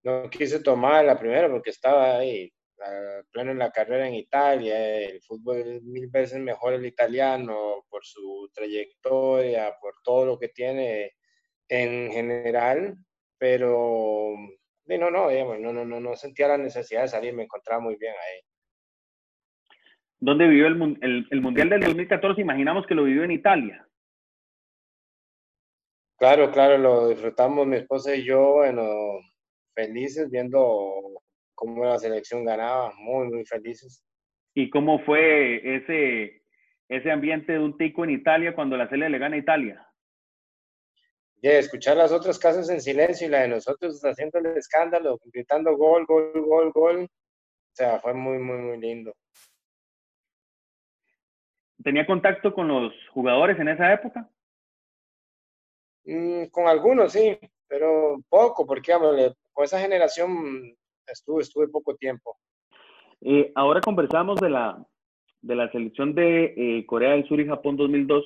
no, 0.03 0.21
no 0.21 0.29
quise 0.29 0.59
tomar 0.61 1.05
la 1.05 1.17
primera 1.19 1.49
porque 1.49 1.71
estaba 1.71 2.17
ahí 2.17 2.51
pleno 3.31 3.51
en 3.51 3.59
la 3.59 3.71
carrera 3.71 4.07
en 4.07 4.15
Italia, 4.15 4.99
el 5.05 5.21
fútbol 5.21 5.57
es 5.57 5.83
mil 5.83 6.07
veces 6.07 6.39
mejor 6.39 6.73
el 6.73 6.85
italiano 6.85 7.85
por 7.89 8.05
su 8.05 8.49
trayectoria, 8.53 9.75
por 9.79 9.93
todo 10.03 10.25
lo 10.25 10.39
que 10.39 10.49
tiene 10.49 11.13
en 11.67 12.11
general, 12.11 12.97
pero 13.37 14.35
no, 14.87 15.11
no, 15.11 15.29
no, 15.29 15.73
no, 15.73 15.85
no, 15.85 15.99
no 15.99 16.15
sentía 16.15 16.47
la 16.47 16.57
necesidad 16.57 17.03
de 17.03 17.07
salir, 17.07 17.33
me 17.33 17.43
encontraba 17.43 17.81
muy 17.81 17.95
bien 17.95 18.13
ahí. 18.13 18.41
¿Dónde 20.19 20.47
vivió 20.47 20.67
el, 20.67 20.97
el, 21.01 21.27
el 21.29 21.41
Mundial 21.41 21.69
del 21.69 21.81
2014? 21.81 22.41
Imaginamos 22.41 22.85
que 22.87 22.95
lo 22.95 23.03
vivió 23.03 23.23
en 23.23 23.31
Italia. 23.31 23.87
Claro, 26.17 26.51
claro, 26.51 26.77
lo 26.77 27.09
disfrutamos 27.09 27.67
mi 27.67 27.75
esposa 27.75 28.15
y 28.15 28.23
yo, 28.23 28.53
bueno, 28.53 29.19
felices 29.73 30.29
viendo 30.31 31.21
cómo 31.55 31.85
la 31.85 31.97
selección 31.97 32.45
ganaba, 32.45 32.93
muy, 32.97 33.27
muy 33.29 33.45
felices. 33.45 34.03
¿Y 34.53 34.69
cómo 34.69 34.99
fue 34.99 35.75
ese, 35.77 36.43
ese 36.87 37.11
ambiente 37.11 37.53
de 37.53 37.59
un 37.59 37.77
tico 37.77 38.03
en 38.03 38.11
Italia 38.11 38.53
cuando 38.53 38.77
la 38.77 38.87
selección 38.87 39.11
le 39.11 39.17
gana 39.17 39.35
a 39.35 39.39
Italia? 39.39 39.87
De 41.41 41.59
escuchar 41.59 41.97
las 41.97 42.11
otras 42.11 42.39
casas 42.39 42.69
en 42.69 42.81
silencio 42.81 43.27
y 43.27 43.29
la 43.29 43.41
de 43.41 43.49
nosotros 43.49 44.01
haciendo 44.03 44.39
el 44.39 44.57
escándalo, 44.57 45.19
gritando 45.25 45.75
gol, 45.75 46.05
gol, 46.05 46.31
gol, 46.33 46.71
gol. 46.71 47.03
O 47.03 47.75
sea, 47.75 47.99
fue 47.99 48.13
muy, 48.13 48.37
muy, 48.39 48.57
muy 48.57 48.77
lindo. 48.79 49.13
¿Tenía 51.83 52.05
contacto 52.05 52.53
con 52.53 52.67
los 52.67 52.93
jugadores 53.11 53.59
en 53.59 53.67
esa 53.67 53.93
época? 53.93 54.27
Mm, 56.05 56.45
con 56.45 56.67
algunos, 56.67 57.11
sí, 57.11 57.37
pero 57.67 58.17
poco, 58.29 58.65
porque 58.65 58.93
con 59.53 59.65
esa 59.65 59.79
generación 59.79 60.75
estuve, 61.11 61.41
estuve 61.41 61.67
poco 61.67 61.95
tiempo. 61.95 62.37
Eh, 63.21 63.51
ahora 63.55 63.81
conversamos 63.81 64.39
de 64.39 64.49
la, 64.49 64.85
de 65.41 65.55
la 65.55 65.71
selección 65.71 66.13
de 66.13 66.53
eh, 66.57 66.85
Corea 66.85 67.11
del 67.11 67.27
Sur 67.27 67.39
y 67.39 67.47
Japón 67.47 67.77
2002 67.77 68.25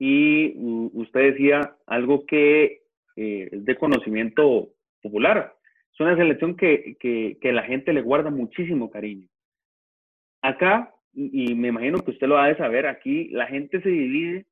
y 0.00 0.54
usted 0.92 1.32
decía 1.32 1.76
algo 1.86 2.24
que 2.24 2.82
eh, 3.16 3.48
es 3.50 3.64
de 3.64 3.76
conocimiento 3.76 4.70
popular. 5.02 5.56
Es 5.92 6.00
una 6.00 6.16
selección 6.16 6.56
que, 6.56 6.96
que, 7.00 7.38
que, 7.40 7.52
la 7.52 7.64
gente 7.64 7.92
le 7.92 8.02
guarda 8.02 8.30
muchísimo 8.30 8.90
cariño. 8.90 9.26
Acá, 10.42 10.94
y, 11.12 11.54
me 11.56 11.68
imagino 11.68 11.98
que 11.98 12.12
usted 12.12 12.28
lo 12.28 12.38
ha 12.38 12.46
de 12.46 12.56
saber, 12.56 12.86
aquí 12.86 13.28
la 13.30 13.48
gente 13.48 13.82
se 13.82 13.88
divide 13.88 14.46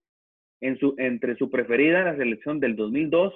en 0.61 0.77
su, 0.79 0.97
entre 0.99 1.37
su 1.37 1.49
preferida, 1.49 2.03
la 2.03 2.17
selección 2.17 2.59
del 2.59 2.75
2002 2.75 3.35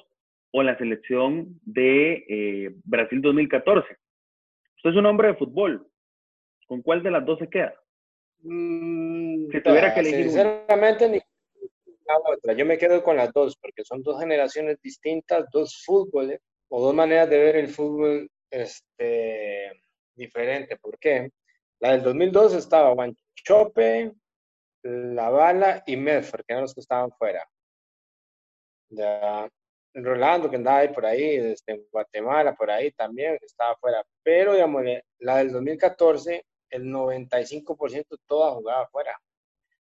o 0.52 0.62
la 0.62 0.76
selección 0.78 1.61
de 1.64 2.25
eh, 2.28 2.71
Brasil 2.85 3.21
2014. 3.23 3.87
Usted 4.76 4.90
es 4.90 4.97
un 4.97 5.07
hombre 5.07 5.28
de 5.28 5.35
fútbol. 5.35 5.87
¿Con 6.66 6.83
cuál 6.83 7.02
de 7.02 7.11
las 7.11 7.25
dos 7.25 7.38
se 7.38 7.49
queda? 7.49 7.75
Mm, 8.42 9.50
si 9.50 9.62
tuviera 9.62 9.92
que 9.92 10.00
elegir 10.00 10.25
sinceramente, 10.25 11.09
ni 11.09 11.19
la 11.19 12.33
otra. 12.33 12.52
Yo 12.54 12.64
me 12.64 12.78
quedo 12.78 13.02
con 13.02 13.16
las 13.16 13.33
dos 13.33 13.57
porque 13.57 13.85
son 13.85 14.02
dos 14.02 14.21
generaciones 14.21 14.80
distintas, 14.80 15.47
dos 15.52 15.83
fútboles 15.85 16.40
o 16.69 16.80
dos 16.80 16.95
maneras 16.95 17.28
de 17.28 17.38
ver 17.38 17.57
el 17.57 17.69
fútbol 17.69 18.30
este, 18.50 19.83
diferente. 20.14 20.76
¿Por 20.76 20.99
qué? 20.99 21.30
La 21.80 21.92
del 21.92 22.02
2002 22.02 22.54
estaba 22.54 22.95
Chope, 23.35 24.12
La 24.83 25.30
Bala 25.30 25.83
y 25.87 25.97
Medford, 25.97 26.45
que 26.45 26.52
eran 26.52 26.62
los 26.62 26.75
que 26.75 26.80
estaban 26.80 27.11
fuera. 27.12 27.45
Ya, 28.90 29.49
Rolando, 29.94 30.49
que 30.49 30.56
andaba 30.56 30.78
ahí 30.78 30.88
por 30.88 31.04
ahí, 31.04 31.38
desde 31.38 31.87
Guatemala, 31.90 32.54
por 32.54 32.70
ahí 32.70 32.92
también, 32.92 33.38
estaba 33.42 33.73
afuera. 33.73 34.04
Pero, 34.23 34.54
digamos, 34.54 34.82
la 35.18 35.38
del 35.38 35.52
2014, 35.52 36.44
el 36.70 36.85
95% 36.85 38.04
toda 38.26 38.52
jugaba 38.52 38.85
afuera. 38.85 39.18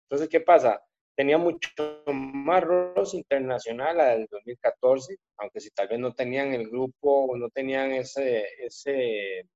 Entonces, 0.02 0.28
¿qué 0.28 0.40
pasa? 0.40 0.80
Tenía 1.16 1.38
mucho 1.38 1.68
más 2.06 2.62
roce 2.64 3.16
internacional 3.16 3.96
la 3.96 4.06
del 4.16 4.26
2014, 4.30 5.16
aunque 5.38 5.60
si 5.60 5.70
tal 5.70 5.88
vez 5.88 5.98
no 5.98 6.12
tenían 6.12 6.52
el 6.52 6.68
grupo 6.68 7.26
o 7.26 7.36
no 7.36 7.48
tenían 7.50 7.92
ese, 7.92 8.44
ese, 8.58 9.48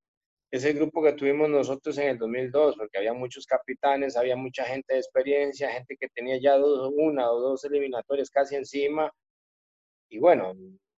ese 0.51 0.73
grupo 0.73 1.03
que 1.03 1.13
tuvimos 1.13 1.51
nosotros 1.51 1.99
en 1.99 2.11
el 2.11 2.19
2002, 2.19 2.77
porque 2.77 2.99
había 2.99 3.13
muchos 3.13 3.45
capitanes, 3.47 4.17
había 4.17 4.37
mucha 4.37 4.65
gente 4.65 4.95
de 4.95 5.01
experiencia, 5.01 5.71
gente 5.71 5.97
que 5.97 6.09
tenía 6.09 6.39
ya 6.41 6.57
dos, 6.57 6.93
una 6.97 7.31
o 7.31 7.41
dos 7.41 7.65
eliminatorias 7.65 8.31
casi 8.31 8.57
encima, 8.57 9.13
y 10.09 10.19
bueno, 10.19 10.55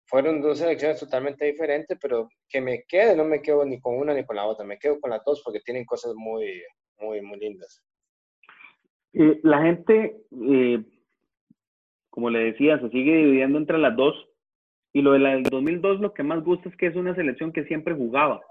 fueron 0.10 0.42
dos 0.42 0.60
elecciones 0.62 1.00
totalmente 1.00 1.46
diferentes, 1.46 1.98
pero 2.01 2.30
que 2.48 2.62
me 2.62 2.84
quede, 2.88 3.16
no 3.16 3.25
me 3.25 3.42
quedo 3.42 3.63
ni 3.63 3.80
con 3.80 3.96
una 3.96 4.13
ni 4.13 4.25
con 4.25 4.36
la 4.36 4.46
otra, 4.46 4.66
me 4.66 4.80
quedo 4.80 5.00
con 5.00 5.12
las 5.12 5.24
dos 5.24 5.42
porque 5.44 5.60
tienen 5.60 5.86
cosas 5.86 6.13
muy, 6.16 6.63
muy, 7.00 7.22
muy 7.22 7.39
lindas. 7.39 7.84
la 9.13 9.62
gente, 9.62 10.18
eh, 10.50 10.84
como 12.10 12.30
le 12.30 12.51
decía, 12.51 12.80
se 12.80 12.89
sigue 12.89 13.18
dividiendo 13.18 13.58
entre 13.58 13.78
las 13.78 13.96
dos. 13.96 14.16
Y 14.92 15.04
lo 15.04 15.12
del 15.12 15.44
2002 15.44 16.00
lo 16.00 16.13
que 16.16 16.24
más 16.24 16.44
gusta 16.44 16.70
es 16.70 16.75
que 16.75 16.88
es 16.88 16.96
una 16.96 17.13
selección 17.13 17.51
que 17.51 17.66
siempre 17.66 17.94
jugaba, 17.94 18.42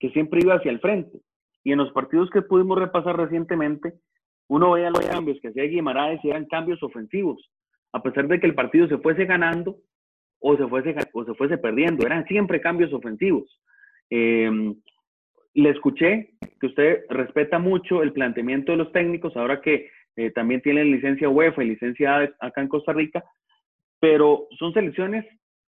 que 0.00 0.10
siempre 0.10 0.40
iba 0.42 0.54
hacia 0.54 0.72
el 0.72 0.80
frente. 0.80 1.20
Y 1.62 1.70
en 1.70 1.78
los 1.78 1.92
partidos 1.92 2.28
que 2.30 2.42
pudimos 2.42 2.76
repasar 2.76 3.16
recientemente, 3.16 3.94
uno 4.48 4.72
veía 4.72 4.90
los 4.90 5.06
cambios 5.06 5.38
que 5.40 5.48
hacía 5.48 5.62
Guimaraes 5.62 6.22
y 6.24 6.30
eran 6.30 6.46
cambios 6.46 6.82
ofensivos. 6.82 7.48
A 7.92 8.02
pesar 8.02 8.26
de 8.26 8.40
que 8.40 8.46
el 8.46 8.56
partido 8.56 8.88
se 8.88 8.98
fuese 8.98 9.24
ganando, 9.24 9.78
o 10.46 10.56
se 10.58 10.68
fuese, 10.68 10.94
o 11.14 11.24
se 11.24 11.34
fuese 11.34 11.56
perdiendo. 11.56 12.04
Eran 12.04 12.26
siempre 12.26 12.60
cambios 12.60 12.92
ofensivos. 12.92 13.48
Em, 14.10 14.74
le 15.54 15.70
escuché 15.70 16.34
que 16.60 16.66
usted 16.66 17.04
respeta 17.08 17.58
mucho 17.58 18.02
el 18.02 18.12
planteamiento 18.12 18.72
de 18.72 18.78
los 18.78 18.92
técnicos, 18.92 19.34
ahora 19.36 19.62
que 19.62 19.88
eh, 20.16 20.30
también 20.32 20.60
tienen 20.60 20.92
licencia 20.92 21.30
UEFA 21.30 21.64
y 21.64 21.68
licencia 21.68 22.34
acá 22.38 22.60
en 22.60 22.68
Costa 22.68 22.92
Rica, 22.92 23.24
pero 23.98 24.46
son 24.58 24.74
selecciones 24.74 25.24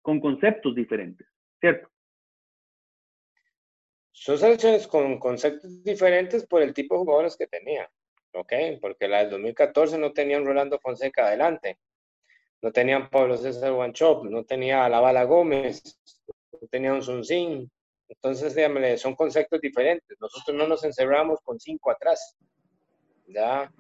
con 0.02 0.20
conceptos 0.20 0.76
diferentes, 0.76 1.26
¿cierto? 1.62 1.88
son 4.12 4.38
selecciones 4.38 4.88
con 4.88 5.20
conceptos 5.20 5.84
diferentes 5.84 6.46
por 6.46 6.62
el 6.62 6.74
tipo 6.74 6.96
de 6.96 7.00
jugadores 7.00 7.38
que 7.38 7.48
tenía, 7.48 7.90
¿ok? 8.34 8.52
Porque 8.82 9.08
la 9.08 9.20
del 9.20 9.30
2014 9.30 9.98
no 10.00 10.12
tenía 10.12 10.40
un 10.40 10.46
Rolando 10.46 10.80
Fonseca 10.80 11.28
adelante, 11.28 11.78
no 12.62 12.72
tenían 12.72 13.10
Pablo 13.10 13.38
César 13.38 13.72
Wanchop, 13.74 14.26
no 14.26 14.44
tenía 14.44 14.86
a 14.86 15.24
Gómez, 15.24 16.00
no 16.62 16.68
tenía 16.68 16.94
un 16.94 17.02
Sunsin. 17.02 17.70
Entonces, 18.10 18.56
dígame, 18.56 18.98
son 18.98 19.16
conceptos 19.16 19.62
diferentes. 19.62 20.18
Nosotros 20.20 20.56
no 20.56 20.68
nos 20.68 20.84
encerramos 20.84 21.40
con 21.44 21.60
cinco 21.60 21.92
atrás. 21.92 22.36
¿Ya? 23.28 23.72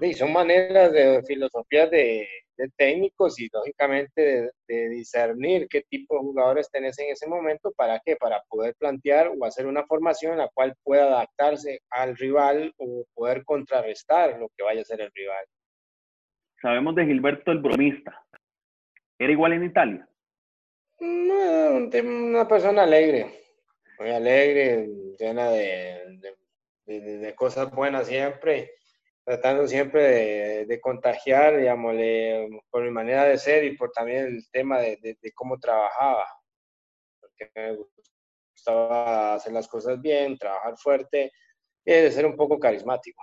Y 0.00 0.12
son 0.12 0.32
maneras 0.32 0.92
de 0.92 1.22
filosofías 1.22 1.90
de, 1.90 2.28
técnicos 2.76 3.40
y 3.40 3.48
lógicamente 3.52 4.52
de, 4.68 4.88
discernir 4.90 5.66
qué 5.68 5.82
tipo 5.88 6.14
de 6.14 6.20
jugadores 6.20 6.70
tenés 6.70 6.98
en 6.98 7.10
ese 7.10 7.26
momento. 7.26 7.72
¿Para 7.72 8.00
qué? 8.04 8.16
Para 8.16 8.42
poder 8.48 8.74
plantear 8.76 9.32
o 9.36 9.44
hacer 9.44 9.66
una 9.66 9.84
formación 9.86 10.32
en 10.32 10.38
la 10.38 10.50
cual 10.52 10.74
pueda 10.84 11.06
adaptarse 11.06 11.80
al 11.90 12.16
rival 12.16 12.72
o 12.76 13.04
poder 13.14 13.44
contrarrestar 13.44 14.38
lo 14.38 14.48
que 14.56 14.62
vaya 14.62 14.82
a 14.82 14.84
ser 14.84 15.00
el 15.00 15.10
rival. 15.12 15.44
Sabemos 16.64 16.94
de 16.94 17.04
Gilberto 17.04 17.52
el 17.52 17.58
bromista. 17.58 18.24
¿Era 19.18 19.30
igual 19.30 19.52
en 19.52 19.64
Italia? 19.64 20.08
No, 20.98 21.90
una 22.02 22.48
persona 22.48 22.84
alegre, 22.84 23.38
muy 23.98 24.08
alegre, 24.08 24.88
llena 25.18 25.50
de, 25.50 26.32
de, 26.86 27.34
cosas 27.34 27.70
buenas 27.70 28.06
siempre, 28.06 28.72
tratando 29.24 29.68
siempre 29.68 30.64
de, 30.64 30.80
contagiar, 30.80 31.58
digamos, 31.58 31.96
por 32.70 32.82
mi 32.82 32.90
manera 32.90 33.24
de 33.24 33.36
ser 33.36 33.64
y 33.64 33.76
por 33.76 33.92
también 33.92 34.24
el 34.24 34.50
tema 34.50 34.80
de, 34.80 35.18
cómo 35.34 35.58
trabajaba. 35.58 36.24
Porque 37.20 37.50
me 37.54 37.76
gustaba 38.54 39.34
hacer 39.34 39.52
las 39.52 39.68
cosas 39.68 40.00
bien, 40.00 40.38
trabajar 40.38 40.78
fuerte 40.78 41.30
y 41.84 41.92
de 41.92 42.10
ser 42.10 42.24
un 42.24 42.36
poco 42.36 42.58
carismático. 42.58 43.22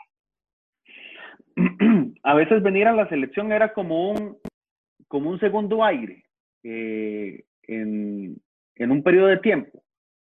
a 2.24 2.34
veces 2.34 2.64
venir 2.64 2.88
a 2.88 2.94
la 2.94 3.08
selección 3.10 3.52
era 3.52 3.74
como 3.74 4.12
un, 4.12 4.38
como 5.08 5.30
un 5.30 5.40
segundo 5.40 5.84
aire 5.84 6.24
eh, 6.64 7.44
en, 7.64 8.42
un 8.78 9.04
periodo 9.04 9.28
de 9.28 9.38
tiempo. 9.38 9.84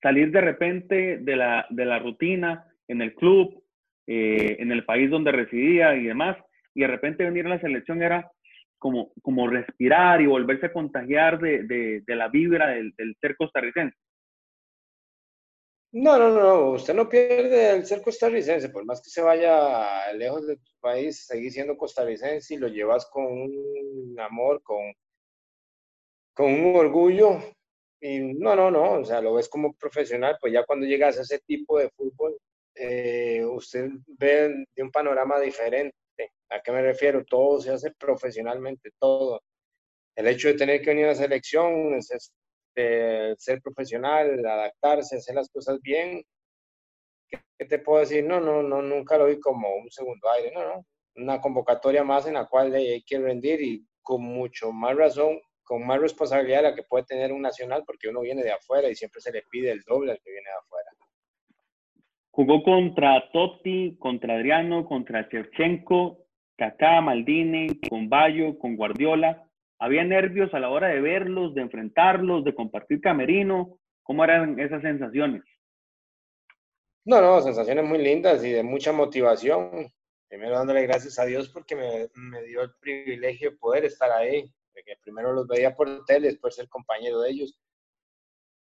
Salir 0.00 0.30
de 0.30 0.40
repente 0.40 1.18
de 1.18 1.37
la, 1.37 1.66
de 1.70 1.85
la 1.85 1.99
rutina 1.99 2.64
en 2.87 3.02
el 3.02 3.14
club, 3.14 3.62
eh, 4.06 4.56
en 4.61 4.73
el 4.73 4.85
país 4.85 5.11
donde 5.11 5.32
residía 5.32 5.94
y 5.97 6.04
demás, 6.04 6.37
y 6.75 6.82
de 6.82 6.87
repente 6.87 7.25
venir 7.25 7.47
a 7.47 7.50
la 7.50 7.61
selección 7.61 8.02
era 8.02 8.30
como, 8.78 9.12
como 9.23 9.49
respirar 9.49 10.20
y 10.20 10.26
volverse 10.26 10.66
a 10.66 10.73
contagiar 10.73 11.40
de, 11.40 12.02
la 12.06 12.28
vibra 12.28 12.68
del 12.68 13.16
ser 13.20 13.37
costarricense. 13.37 13.97
No, 15.92 16.18
no, 16.18 16.28
no, 16.30 16.71
usted 16.73 16.92
no 16.95 17.09
pierde 17.09 17.71
el 17.71 17.87
ser 17.87 18.02
costarricense, 18.02 18.68
por 18.68 18.85
más 18.85 19.00
que 19.00 19.09
se 19.09 19.23
vaya 19.23 20.12
lejos 20.12 20.47
de 20.47 20.57
tu 20.57 20.71
país, 20.80 21.25
seguís 21.26 21.54
siendo 21.54 21.78
costarricense 21.78 22.54
y 22.54 22.59
lo 22.59 22.68
llevas 22.68 23.07
con 23.07 23.25
un 23.25 24.16
amor, 24.21 24.62
con, 24.62 24.92
con 26.35 26.52
un 26.52 26.76
orgullo. 26.76 27.38
Y 28.00 28.21
no, 28.21 28.54
no, 28.54 28.71
no, 28.71 28.92
o 29.00 29.04
sea, 29.04 29.21
lo 29.21 29.35
ves 29.35 29.49
como 29.49 29.73
profesional, 29.75 30.37
pues 30.40 30.52
ya 30.52 30.64
cuando 30.64 30.87
llegas 30.87 31.18
a 31.18 31.23
ese 31.23 31.40
tipo 31.40 31.78
de 31.78 31.90
fútbol, 31.90 32.38
eh, 32.75 33.45
usted 33.45 33.88
ve 34.07 34.64
de 34.76 34.83
un 34.83 34.90
panorama 34.92 35.40
diferente. 35.40 35.97
¿A 36.50 36.61
qué 36.62 36.71
me 36.73 36.83
refiero? 36.83 37.25
Todo 37.25 37.61
se 37.61 37.73
hace 37.73 37.90
profesionalmente, 37.92 38.90
todo. 38.99 39.40
El 40.16 40.28
hecho 40.28 40.49
de 40.49 40.54
tener 40.54 40.83
que 40.83 40.90
venir 40.90 41.07
a 41.07 41.09
la 41.09 41.14
selección 41.16 41.95
es, 41.95 42.33
ser 43.38 43.61
profesional, 43.62 44.44
adaptarse, 44.44 45.16
hacer 45.16 45.35
las 45.35 45.49
cosas 45.50 45.80
bien. 45.80 46.23
¿Qué 47.28 47.64
te 47.64 47.78
puedo 47.78 48.00
decir? 48.00 48.25
No, 48.25 48.40
no, 48.40 48.62
no, 48.62 48.82
nunca 48.82 49.18
lo 49.18 49.26
vi 49.26 49.38
como 49.38 49.68
un 49.76 49.90
segundo 49.90 50.30
aire, 50.30 50.52
no, 50.54 50.64
no. 50.64 50.87
Una 51.16 51.40
convocatoria 51.40 52.04
más 52.04 52.26
en 52.26 52.35
la 52.35 52.47
cual 52.47 52.73
hay 52.75 53.03
que 53.03 53.18
rendir 53.18 53.61
y 53.61 53.85
con 54.03 54.22
mucho 54.22 54.72
más 54.72 54.96
razón, 54.96 55.40
con 55.64 55.87
más 55.87 56.00
responsabilidad 56.00 56.62
la 56.62 56.74
que 56.74 56.85
puede 56.85 57.05
tener 57.05 57.33
un 57.33 57.42
nacional 57.42 57.83
porque 57.85 58.09
uno 58.09 58.20
viene 58.20 58.42
de 58.42 58.53
afuera 58.53 58.88
y 58.88 58.94
siempre 58.94 59.20
se 59.20 59.33
le 59.33 59.42
pide 59.50 59.70
el 59.70 59.83
doble 59.83 60.12
al 60.12 60.20
que 60.20 60.31
viene 60.31 60.48
de 60.48 60.57
afuera. 60.57 60.90
Jugó 62.31 62.62
contra 62.62 63.31
Totti, 63.33 63.96
contra 63.98 64.37
Adriano, 64.37 64.87
contra 64.87 65.29
Shevchenko, 65.29 66.24
Kaká, 66.57 67.00
Maldini, 67.00 67.81
con 67.88 68.09
Bayo, 68.09 68.59
con 68.59 68.76
Guardiola. 68.76 69.47
¿Había 69.81 70.05
nervios 70.05 70.53
a 70.55 70.59
la 70.59 70.71
hora 70.71 70.88
de 70.88 71.01
verlos, 71.01 71.55
de 71.55 71.62
enfrentarlos, 71.62 72.45
de 72.45 72.55
compartir 72.55 73.01
camerino? 73.01 73.79
¿Cómo 74.03 74.25
eran 74.25 74.59
esas 74.59 74.83
sensaciones? 74.83 75.45
No, 77.05 77.21
no, 77.21 77.41
sensaciones 77.41 77.85
muy 77.85 77.99
lindas 77.99 78.45
y 78.45 78.51
de 78.51 78.62
mucha 78.64 78.93
motivación. 78.93 79.91
Primero 80.29 80.57
dándole 80.57 80.83
gracias 80.83 81.19
a 81.19 81.25
Dios 81.25 81.49
porque 81.49 81.77
me, 81.77 82.43
dio 82.43 82.62
el 82.62 82.75
privilegio 82.81 83.51
de 83.51 83.57
poder 83.57 83.85
estar 83.85 84.11
ahí, 84.11 84.53
de 84.75 84.83
que 84.83 84.97
primero 85.03 85.33
los 85.33 85.47
veía 85.47 85.75
por 85.75 86.05
tele, 86.05 86.27
después 86.29 86.57
ser 86.57 86.69
compañero 86.69 87.21
de 87.21 87.31
ellos. 87.31 87.59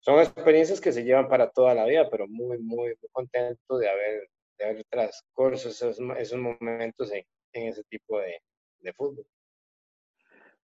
Son 0.01 0.19
experiencias 0.19 0.79
que 0.79 0.93
se 0.93 1.03
llevan 1.03 1.27
para 1.27 1.49
toda 1.49 1.73
la 1.73 1.85
vida, 1.85 2.07
pero 2.09 2.27
muy, 2.27 2.59
muy, 2.59 2.95
contento 3.11 3.77
de 3.77 3.89
haber, 3.89 4.29
de 4.57 4.65
haber 4.65 4.85
transcurso 4.85 5.69
esos 5.69 6.39
momentos 6.39 7.11
en, 7.11 7.25
ese 7.51 7.83
tipo 7.85 8.19
de 8.19 8.93
fútbol. 8.93 9.25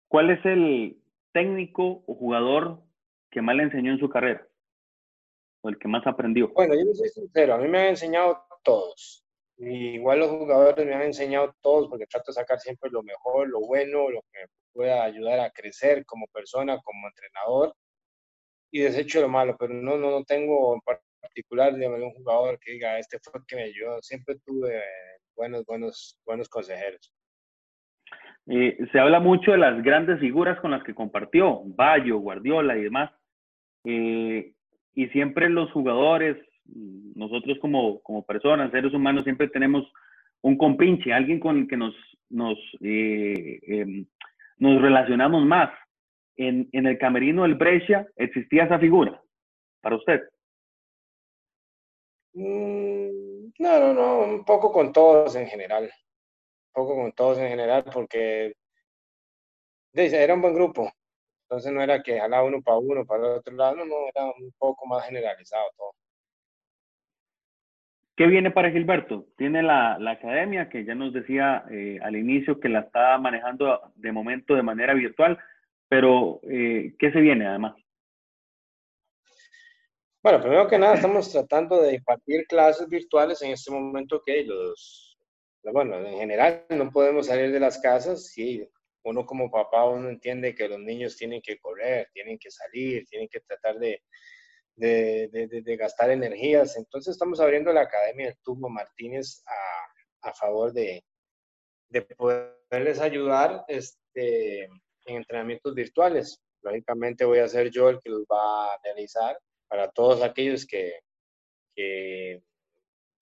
¿Cuál 0.08 0.30
es 0.30 0.44
el 0.44 1.02
técnico 1.32 2.04
o 2.06 2.14
jugador 2.14 2.82
que 3.30 3.42
más 3.42 3.56
le 3.56 3.64
enseñó 3.64 3.92
en 3.92 3.98
su 3.98 4.08
carrera? 4.08 4.46
¿O 5.62 5.68
el 5.68 5.78
que 5.78 5.88
más 5.88 6.06
aprendió? 6.06 6.52
Bueno, 6.52 6.74
yo 6.74 6.94
soy 6.94 7.08
sincero, 7.08 7.54
a 7.54 7.58
mí 7.58 7.68
me 7.68 7.80
han 7.80 7.86
enseñado 7.88 8.42
todos. 8.62 9.24
igual 9.58 10.20
los 10.20 10.30
jugadores 10.30 10.86
me 10.86 10.94
han 10.94 11.02
enseñado 11.02 11.54
todos 11.60 11.88
porque 11.88 12.06
trato 12.06 12.30
de 12.30 12.34
sacar 12.34 12.58
siempre 12.60 12.90
lo 12.90 13.02
mejor, 13.02 13.48
lo 13.48 13.60
bueno, 13.60 14.10
lo 14.10 14.20
que 14.32 14.46
pueda 14.72 15.04
ayudar 15.04 15.40
a 15.40 15.50
crecer 15.50 16.04
como 16.04 16.26
persona, 16.28 16.78
como 16.82 17.08
entrenador 17.08 17.74
y 18.70 18.80
desecho 18.80 19.20
lo 19.20 19.28
malo, 19.28 19.56
pero 19.58 19.72
no, 19.74 19.96
no, 19.96 20.10
no 20.10 20.24
tengo 20.24 20.74
en 20.74 20.80
particular 21.20 21.74
digamos, 21.74 22.00
un 22.00 22.14
jugador 22.14 22.58
que 22.60 22.72
diga, 22.72 22.98
este 22.98 23.18
fue 23.20 23.40
el 23.40 23.46
que 23.46 23.56
me 23.56 23.62
ayudó. 23.64 24.02
Siempre 24.02 24.38
tuve 24.44 24.82
buenos, 25.34 25.64
buenos, 25.64 26.18
buenos 26.24 26.48
consejeros. 26.48 27.12
Eh, 28.48 28.78
se 28.92 28.98
habla 29.00 29.18
mucho 29.18 29.50
de 29.52 29.58
las 29.58 29.82
grandes 29.82 30.20
figuras 30.20 30.60
con 30.60 30.70
las 30.70 30.84
que 30.84 30.94
compartió, 30.94 31.62
Bayo, 31.64 32.18
Guardiola 32.18 32.76
y 32.76 32.84
demás. 32.84 33.10
Eh, 33.84 34.52
y 34.94 35.08
siempre 35.08 35.48
los 35.50 35.70
jugadores, 35.72 36.36
nosotros 36.64 37.58
como, 37.60 38.00
como 38.02 38.24
personas, 38.24 38.70
seres 38.70 38.94
humanos, 38.94 39.24
siempre 39.24 39.48
tenemos 39.48 39.84
un 40.42 40.56
compinche, 40.56 41.12
alguien 41.12 41.40
con 41.40 41.58
el 41.58 41.68
que 41.68 41.76
nos, 41.76 41.94
nos, 42.30 42.58
eh, 42.80 43.58
em, 43.62 44.06
nos 44.58 44.80
relacionamos 44.80 45.44
más. 45.44 45.70
En, 46.38 46.68
en 46.72 46.86
el 46.86 46.98
camerino 46.98 47.44
del 47.44 47.54
Brescia 47.54 48.06
existía 48.14 48.64
esa 48.64 48.78
figura 48.78 49.20
para 49.80 49.96
usted. 49.96 50.20
Mm, 52.34 53.52
no, 53.58 53.80
no, 53.80 53.94
no, 53.94 54.18
un 54.34 54.44
poco 54.44 54.70
con 54.70 54.92
todos 54.92 55.34
en 55.34 55.46
general 55.46 55.90
poco 56.76 56.94
con 56.94 57.12
todos 57.12 57.38
en 57.38 57.48
general, 57.48 57.84
porque 57.92 58.54
era 59.94 60.34
un 60.34 60.42
buen 60.42 60.54
grupo. 60.54 60.92
Entonces 61.44 61.72
no 61.72 61.80
era 61.82 62.02
que 62.02 62.20
jalaba 62.20 62.44
uno 62.44 62.60
para 62.62 62.78
uno, 62.78 63.06
para 63.06 63.20
el 63.20 63.38
otro 63.38 63.54
lado, 63.54 63.76
no, 63.76 63.94
era 64.14 64.26
un 64.26 64.52
poco 64.58 64.86
más 64.86 65.06
generalizado 65.06 65.64
todo. 65.76 65.92
¿Qué 68.16 68.26
viene 68.26 68.50
para 68.50 68.70
Gilberto? 68.70 69.26
Tiene 69.36 69.62
la, 69.62 69.98
la 69.98 70.12
academia, 70.12 70.68
que 70.68 70.84
ya 70.84 70.94
nos 70.94 71.12
decía 71.12 71.64
eh, 71.70 71.98
al 72.02 72.16
inicio 72.16 72.60
que 72.60 72.68
la 72.68 72.80
está 72.80 73.18
manejando 73.18 73.92
de 73.94 74.12
momento 74.12 74.54
de 74.54 74.62
manera 74.62 74.94
virtual, 74.94 75.38
pero 75.88 76.40
eh, 76.42 76.94
¿qué 76.98 77.12
se 77.12 77.20
viene 77.20 77.46
además? 77.46 77.74
Bueno, 80.22 80.40
primero 80.40 80.66
que 80.66 80.78
nada, 80.78 80.94
estamos 80.94 81.30
tratando 81.30 81.80
de 81.80 81.94
impartir 81.94 82.46
clases 82.46 82.88
virtuales 82.88 83.40
en 83.42 83.52
este 83.52 83.70
momento 83.70 84.22
que 84.24 84.44
los 84.44 85.05
bueno, 85.72 85.96
en 85.96 86.18
general 86.18 86.64
no 86.70 86.90
podemos 86.90 87.26
salir 87.26 87.52
de 87.52 87.60
las 87.60 87.78
casas, 87.78 88.26
sí, 88.26 88.68
uno 89.04 89.24
como 89.24 89.50
papá, 89.50 89.84
uno 89.84 90.08
entiende 90.08 90.54
que 90.54 90.68
los 90.68 90.80
niños 90.80 91.16
tienen 91.16 91.40
que 91.40 91.58
correr, 91.58 92.08
tienen 92.12 92.38
que 92.38 92.50
salir, 92.50 93.04
tienen 93.06 93.28
que 93.28 93.40
tratar 93.40 93.78
de, 93.78 94.02
de, 94.74 95.28
de, 95.64 95.76
gastar 95.76 96.10
energías. 96.10 96.76
Entonces 96.76 97.12
estamos 97.12 97.40
abriendo 97.40 97.72
la 97.72 97.82
Academia 97.82 98.26
del 98.26 98.38
Tubo 98.42 98.68
Martínez 98.68 99.42
a, 99.46 100.28
a 100.30 100.34
favor 100.34 100.72
de, 100.72 101.04
de 101.88 102.02
poderles 102.02 103.00
ayudar 103.00 103.64
este, 103.68 104.64
en 104.64 105.16
entrenamientos 105.16 105.74
virtuales. 105.74 106.40
Lógicamente 106.62 107.24
voy 107.24 107.38
a 107.38 107.48
ser 107.48 107.70
yo 107.70 107.88
el 107.88 108.00
que 108.00 108.10
los 108.10 108.22
va 108.22 108.66
a 108.66 108.78
realizar 108.82 109.38
para 109.68 109.90
todos 109.90 110.22
aquellos 110.22 110.66
que, 110.66 111.00
que 111.74 112.42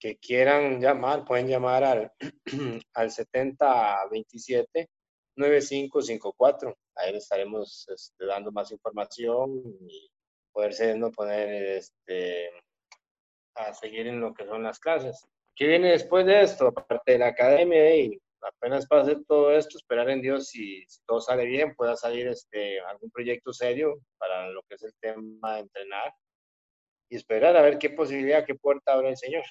que 0.04 0.18
quieran 0.18 0.82
llamar, 0.82 1.24
pueden 1.24 1.48
llamar 1.48 1.82
al, 1.82 2.12
al 2.92 3.10
7027 3.10 4.90
9554. 5.34 6.76
Ahí 6.96 7.12
les 7.14 7.22
estaremos 7.22 7.88
este, 7.88 8.26
dando 8.26 8.52
más 8.52 8.70
información 8.70 9.62
y 9.88 10.10
poderse 10.52 10.94
no 10.94 11.10
poner 11.10 11.78
este, 11.78 12.50
a 13.54 13.72
seguir 13.72 14.06
en 14.08 14.20
lo 14.20 14.34
que 14.34 14.44
son 14.44 14.62
las 14.62 14.78
clases. 14.78 15.26
¿Qué 15.56 15.68
viene 15.68 15.92
después 15.92 16.26
de 16.26 16.42
esto? 16.42 16.66
Aparte 16.66 17.12
de 17.12 17.18
la 17.20 17.28
academia, 17.28 17.96
y 17.96 18.20
apenas 18.42 18.86
pase 18.86 19.16
todo 19.26 19.52
esto, 19.52 19.78
esperar 19.78 20.10
en 20.10 20.20
Dios 20.20 20.48
si, 20.48 20.84
si, 20.86 21.00
todo 21.06 21.22
sale 21.22 21.46
bien, 21.46 21.74
pueda 21.74 21.96
salir 21.96 22.28
este, 22.28 22.78
algún 22.80 23.10
proyecto 23.10 23.54
serio 23.54 23.94
para 24.18 24.50
lo 24.50 24.60
que 24.68 24.74
es 24.74 24.82
el 24.82 24.92
tema 25.00 25.54
de 25.54 25.60
entrenar 25.60 26.12
y 27.08 27.16
esperar 27.16 27.56
a 27.56 27.62
ver 27.62 27.78
qué 27.78 27.88
posibilidad, 27.88 28.44
qué 28.44 28.54
puerta 28.54 28.92
abre 28.92 29.08
el 29.08 29.16
Señor. 29.16 29.44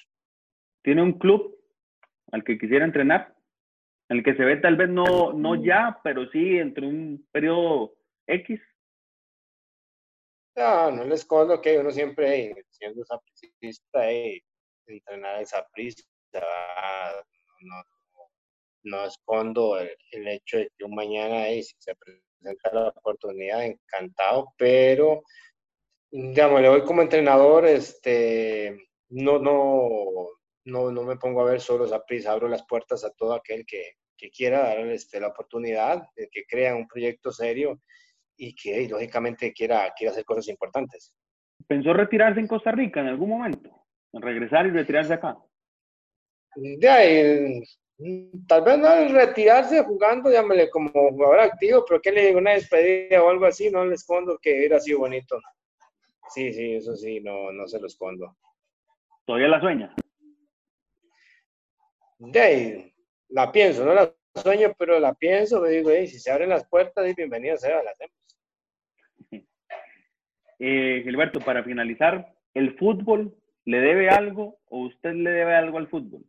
¿Tiene 0.84 1.02
un 1.02 1.18
club 1.18 1.58
al 2.30 2.44
que 2.44 2.58
quisiera 2.58 2.84
entrenar? 2.84 3.34
En 4.10 4.18
el 4.18 4.22
que 4.22 4.34
se 4.34 4.44
ve 4.44 4.58
tal 4.58 4.76
vez 4.76 4.90
no, 4.90 5.32
no 5.32 5.54
ya, 5.54 5.98
pero 6.04 6.30
sí 6.30 6.58
entre 6.58 6.86
un 6.86 7.26
periodo 7.32 7.96
X. 8.26 8.60
No, 10.56 10.90
no 10.90 11.04
les 11.04 11.20
escondo 11.20 11.60
que 11.60 11.78
uno 11.78 11.90
siempre, 11.90 12.54
siendo 12.68 13.02
sapricista, 13.04 14.10
entrenar 14.86 15.40
esa 15.40 15.66
prisa, 15.72 16.04
no, 17.60 17.82
no, 18.84 19.06
escondo 19.06 19.78
el, 19.78 20.28
hecho 20.28 20.58
de 20.58 20.70
que 20.76 20.84
un 20.84 20.94
mañana, 20.94 21.46
si 21.46 21.74
se 21.78 21.94
presenta 21.96 22.70
la 22.72 22.88
oportunidad, 22.88 23.64
encantado, 23.64 24.52
pero, 24.58 25.22
digamos, 26.10 26.60
le 26.60 26.68
voy 26.68 26.84
como 26.84 27.00
entrenador, 27.00 27.64
este, 27.64 28.86
no, 29.08 29.38
no, 29.38 30.28
no, 30.64 30.90
no 30.90 31.02
me 31.02 31.16
pongo 31.16 31.42
a 31.42 31.50
ver 31.50 31.60
solo 31.60 31.84
esa 31.84 32.04
prisa, 32.04 32.32
abro 32.32 32.48
las 32.48 32.66
puertas 32.66 33.04
a 33.04 33.10
todo 33.10 33.34
aquel 33.34 33.64
que, 33.66 33.96
que 34.16 34.30
quiera 34.30 34.62
dar 34.62 34.78
este, 34.88 35.20
la 35.20 35.28
oportunidad, 35.28 36.08
de 36.16 36.28
que 36.30 36.44
crea 36.46 36.74
un 36.74 36.86
proyecto 36.86 37.32
serio 37.32 37.80
y 38.36 38.54
que 38.54 38.88
lógicamente 38.88 39.52
quiera, 39.52 39.92
quiera 39.96 40.12
hacer 40.12 40.24
cosas 40.24 40.48
importantes. 40.48 41.12
¿Pensó 41.66 41.92
retirarse 41.92 42.40
en 42.40 42.48
Costa 42.48 42.72
Rica 42.72 43.00
en 43.00 43.08
algún 43.08 43.30
momento? 43.30 43.70
¿Regresar 44.12 44.66
y 44.66 44.70
retirarse 44.70 45.14
acá? 45.14 45.36
De 46.56 46.88
ahí, 46.88 47.62
tal 48.46 48.62
vez 48.62 48.78
no 48.78 49.08
retirarse 49.08 49.82
jugando, 49.82 50.30
llámale 50.30 50.70
como 50.70 50.90
jugador 50.90 51.40
activo, 51.40 51.84
pero 51.86 52.00
que 52.00 52.12
le 52.12 52.26
digo, 52.26 52.38
una 52.38 52.52
despedida 52.52 53.22
o 53.22 53.30
algo 53.30 53.46
así, 53.46 53.70
no 53.70 53.84
le 53.84 53.94
escondo 53.94 54.38
que 54.40 54.54
hubiera 54.56 54.78
sido 54.78 55.00
bonito. 55.00 55.40
Sí, 56.28 56.52
sí, 56.52 56.74
eso 56.74 56.96
sí, 56.96 57.20
no, 57.20 57.52
no 57.52 57.66
se 57.66 57.80
lo 57.80 57.86
escondo. 57.86 58.36
¿Todavía 59.24 59.48
la 59.48 59.60
sueña? 59.60 59.94
De 62.26 62.40
ahí, 62.40 62.94
la 63.28 63.52
pienso, 63.52 63.84
no 63.84 63.94
la 63.94 64.12
sueño, 64.34 64.74
pero 64.78 64.98
la 64.98 65.14
pienso, 65.14 65.60
me 65.60 65.70
digo, 65.70 65.90
si 65.90 66.18
se 66.18 66.30
abren 66.30 66.48
las 66.48 66.66
puertas, 66.66 67.14
bienvenido 67.14 67.56
sea, 67.56 67.82
la 67.82 67.90
hacemos. 67.90 68.16
Eh, 70.60 71.02
Gilberto, 71.02 71.40
para 71.40 71.64
finalizar, 71.64 72.32
¿el 72.54 72.78
fútbol 72.78 73.36
le 73.64 73.80
debe 73.80 74.08
algo 74.08 74.60
o 74.66 74.86
usted 74.86 75.12
le 75.12 75.30
debe 75.30 75.52
algo 75.56 75.78
al 75.78 75.88
fútbol? 75.88 76.24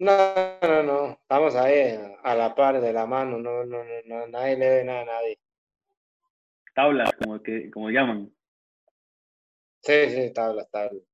No, 0.00 0.58
no, 0.60 0.82
no, 0.82 1.10
estamos 1.12 1.54
ahí 1.54 1.96
a 2.24 2.34
la 2.34 2.56
par 2.56 2.80
de 2.80 2.92
la 2.92 3.06
mano, 3.06 3.38
no, 3.38 3.64
no, 3.64 3.84
no, 3.84 4.02
no 4.04 4.26
nadie 4.26 4.56
le 4.56 4.66
debe 4.66 4.84
nada 4.84 5.02
a 5.02 5.04
nadie. 5.04 5.38
Tablas, 6.74 7.12
como, 7.12 7.40
que, 7.40 7.70
como 7.70 7.88
llaman. 7.88 8.34
Sí, 9.80 10.10
sí, 10.10 10.32
tablas, 10.34 10.68
tablas. 10.70 11.04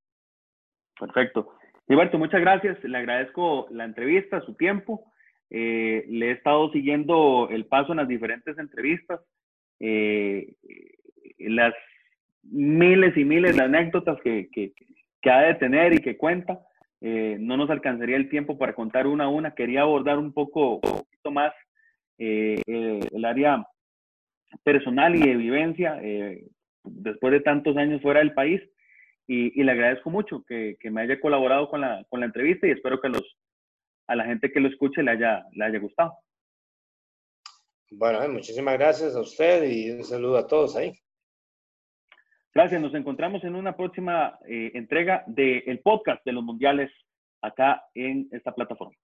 Perfecto. 0.98 1.57
Gilberto, 1.88 2.18
muchas 2.18 2.42
gracias. 2.42 2.84
Le 2.84 2.98
agradezco 2.98 3.66
la 3.70 3.84
entrevista, 3.84 4.42
su 4.42 4.54
tiempo. 4.54 5.10
Eh, 5.48 6.04
le 6.08 6.28
he 6.28 6.30
estado 6.32 6.70
siguiendo 6.70 7.48
el 7.50 7.64
paso 7.64 7.92
en 7.92 7.96
las 7.96 8.08
diferentes 8.08 8.58
entrevistas. 8.58 9.20
Eh, 9.80 10.52
las 11.38 11.72
miles 12.42 13.16
y 13.16 13.24
miles 13.24 13.56
de 13.56 13.62
anécdotas 13.62 14.18
que, 14.22 14.50
que, 14.52 15.30
ha 15.30 15.40
de 15.40 15.54
tener 15.54 15.94
y 15.94 15.98
que 15.98 16.18
cuenta. 16.18 16.60
Eh, 17.00 17.38
no 17.40 17.56
nos 17.56 17.70
alcanzaría 17.70 18.16
el 18.16 18.28
tiempo 18.28 18.58
para 18.58 18.74
contar 18.74 19.06
una 19.06 19.24
a 19.24 19.28
una. 19.28 19.54
Quería 19.54 19.80
abordar 19.80 20.18
un 20.18 20.34
poco, 20.34 20.74
un 20.74 20.80
poquito 20.80 21.30
más 21.30 21.54
el 22.18 23.24
área 23.24 23.64
personal 24.64 25.14
y 25.14 25.20
de 25.20 25.36
vivencia 25.36 25.96
después 26.82 27.32
de 27.32 27.40
tantos 27.40 27.76
años 27.76 28.02
fuera 28.02 28.18
del 28.18 28.34
país 28.34 28.60
y, 29.30 29.62
le 29.62 29.72
agradezco 29.72 30.08
mucho 30.08 30.42
que, 30.48 30.76
que, 30.80 30.90
me 30.90 31.02
haya 31.02 31.20
colaborado 31.20 31.68
con 31.68 31.82
la, 31.82 32.02
con 32.08 32.20
la 32.20 32.26
entrevista 32.26 32.66
y 32.66 32.70
espero 32.70 32.98
que 32.98 33.10
los, 33.10 33.36
a 34.06 34.16
la 34.16 34.24
gente 34.24 34.50
que 34.50 34.58
lo 34.58 34.68
escuche 34.68 35.02
le 35.02 35.10
haya, 35.10 35.44
le 35.52 35.64
haya 35.66 35.78
gustado. 35.78 36.14
Bueno, 37.90 38.26
muchísimas 38.28 38.78
gracias 38.78 39.14
a 39.14 39.20
usted 39.20 39.64
y 39.64 39.90
un 39.90 40.04
saludo 40.04 40.38
a 40.38 40.46
todos 40.46 40.76
ahí. 40.76 40.94
Gracias, 42.54 42.80
nos 42.80 42.94
encontramos 42.94 43.44
en 43.44 43.54
una 43.54 43.76
próxima 43.76 44.38
eh, 44.48 44.72
entrega 44.74 45.24
del 45.26 45.80
podcast 45.80 46.24
de 46.24 46.32
los 46.32 46.42
mundiales 46.42 46.90
acá 47.42 47.84
en 47.94 48.28
esta 48.32 48.54
plataforma. 48.54 48.96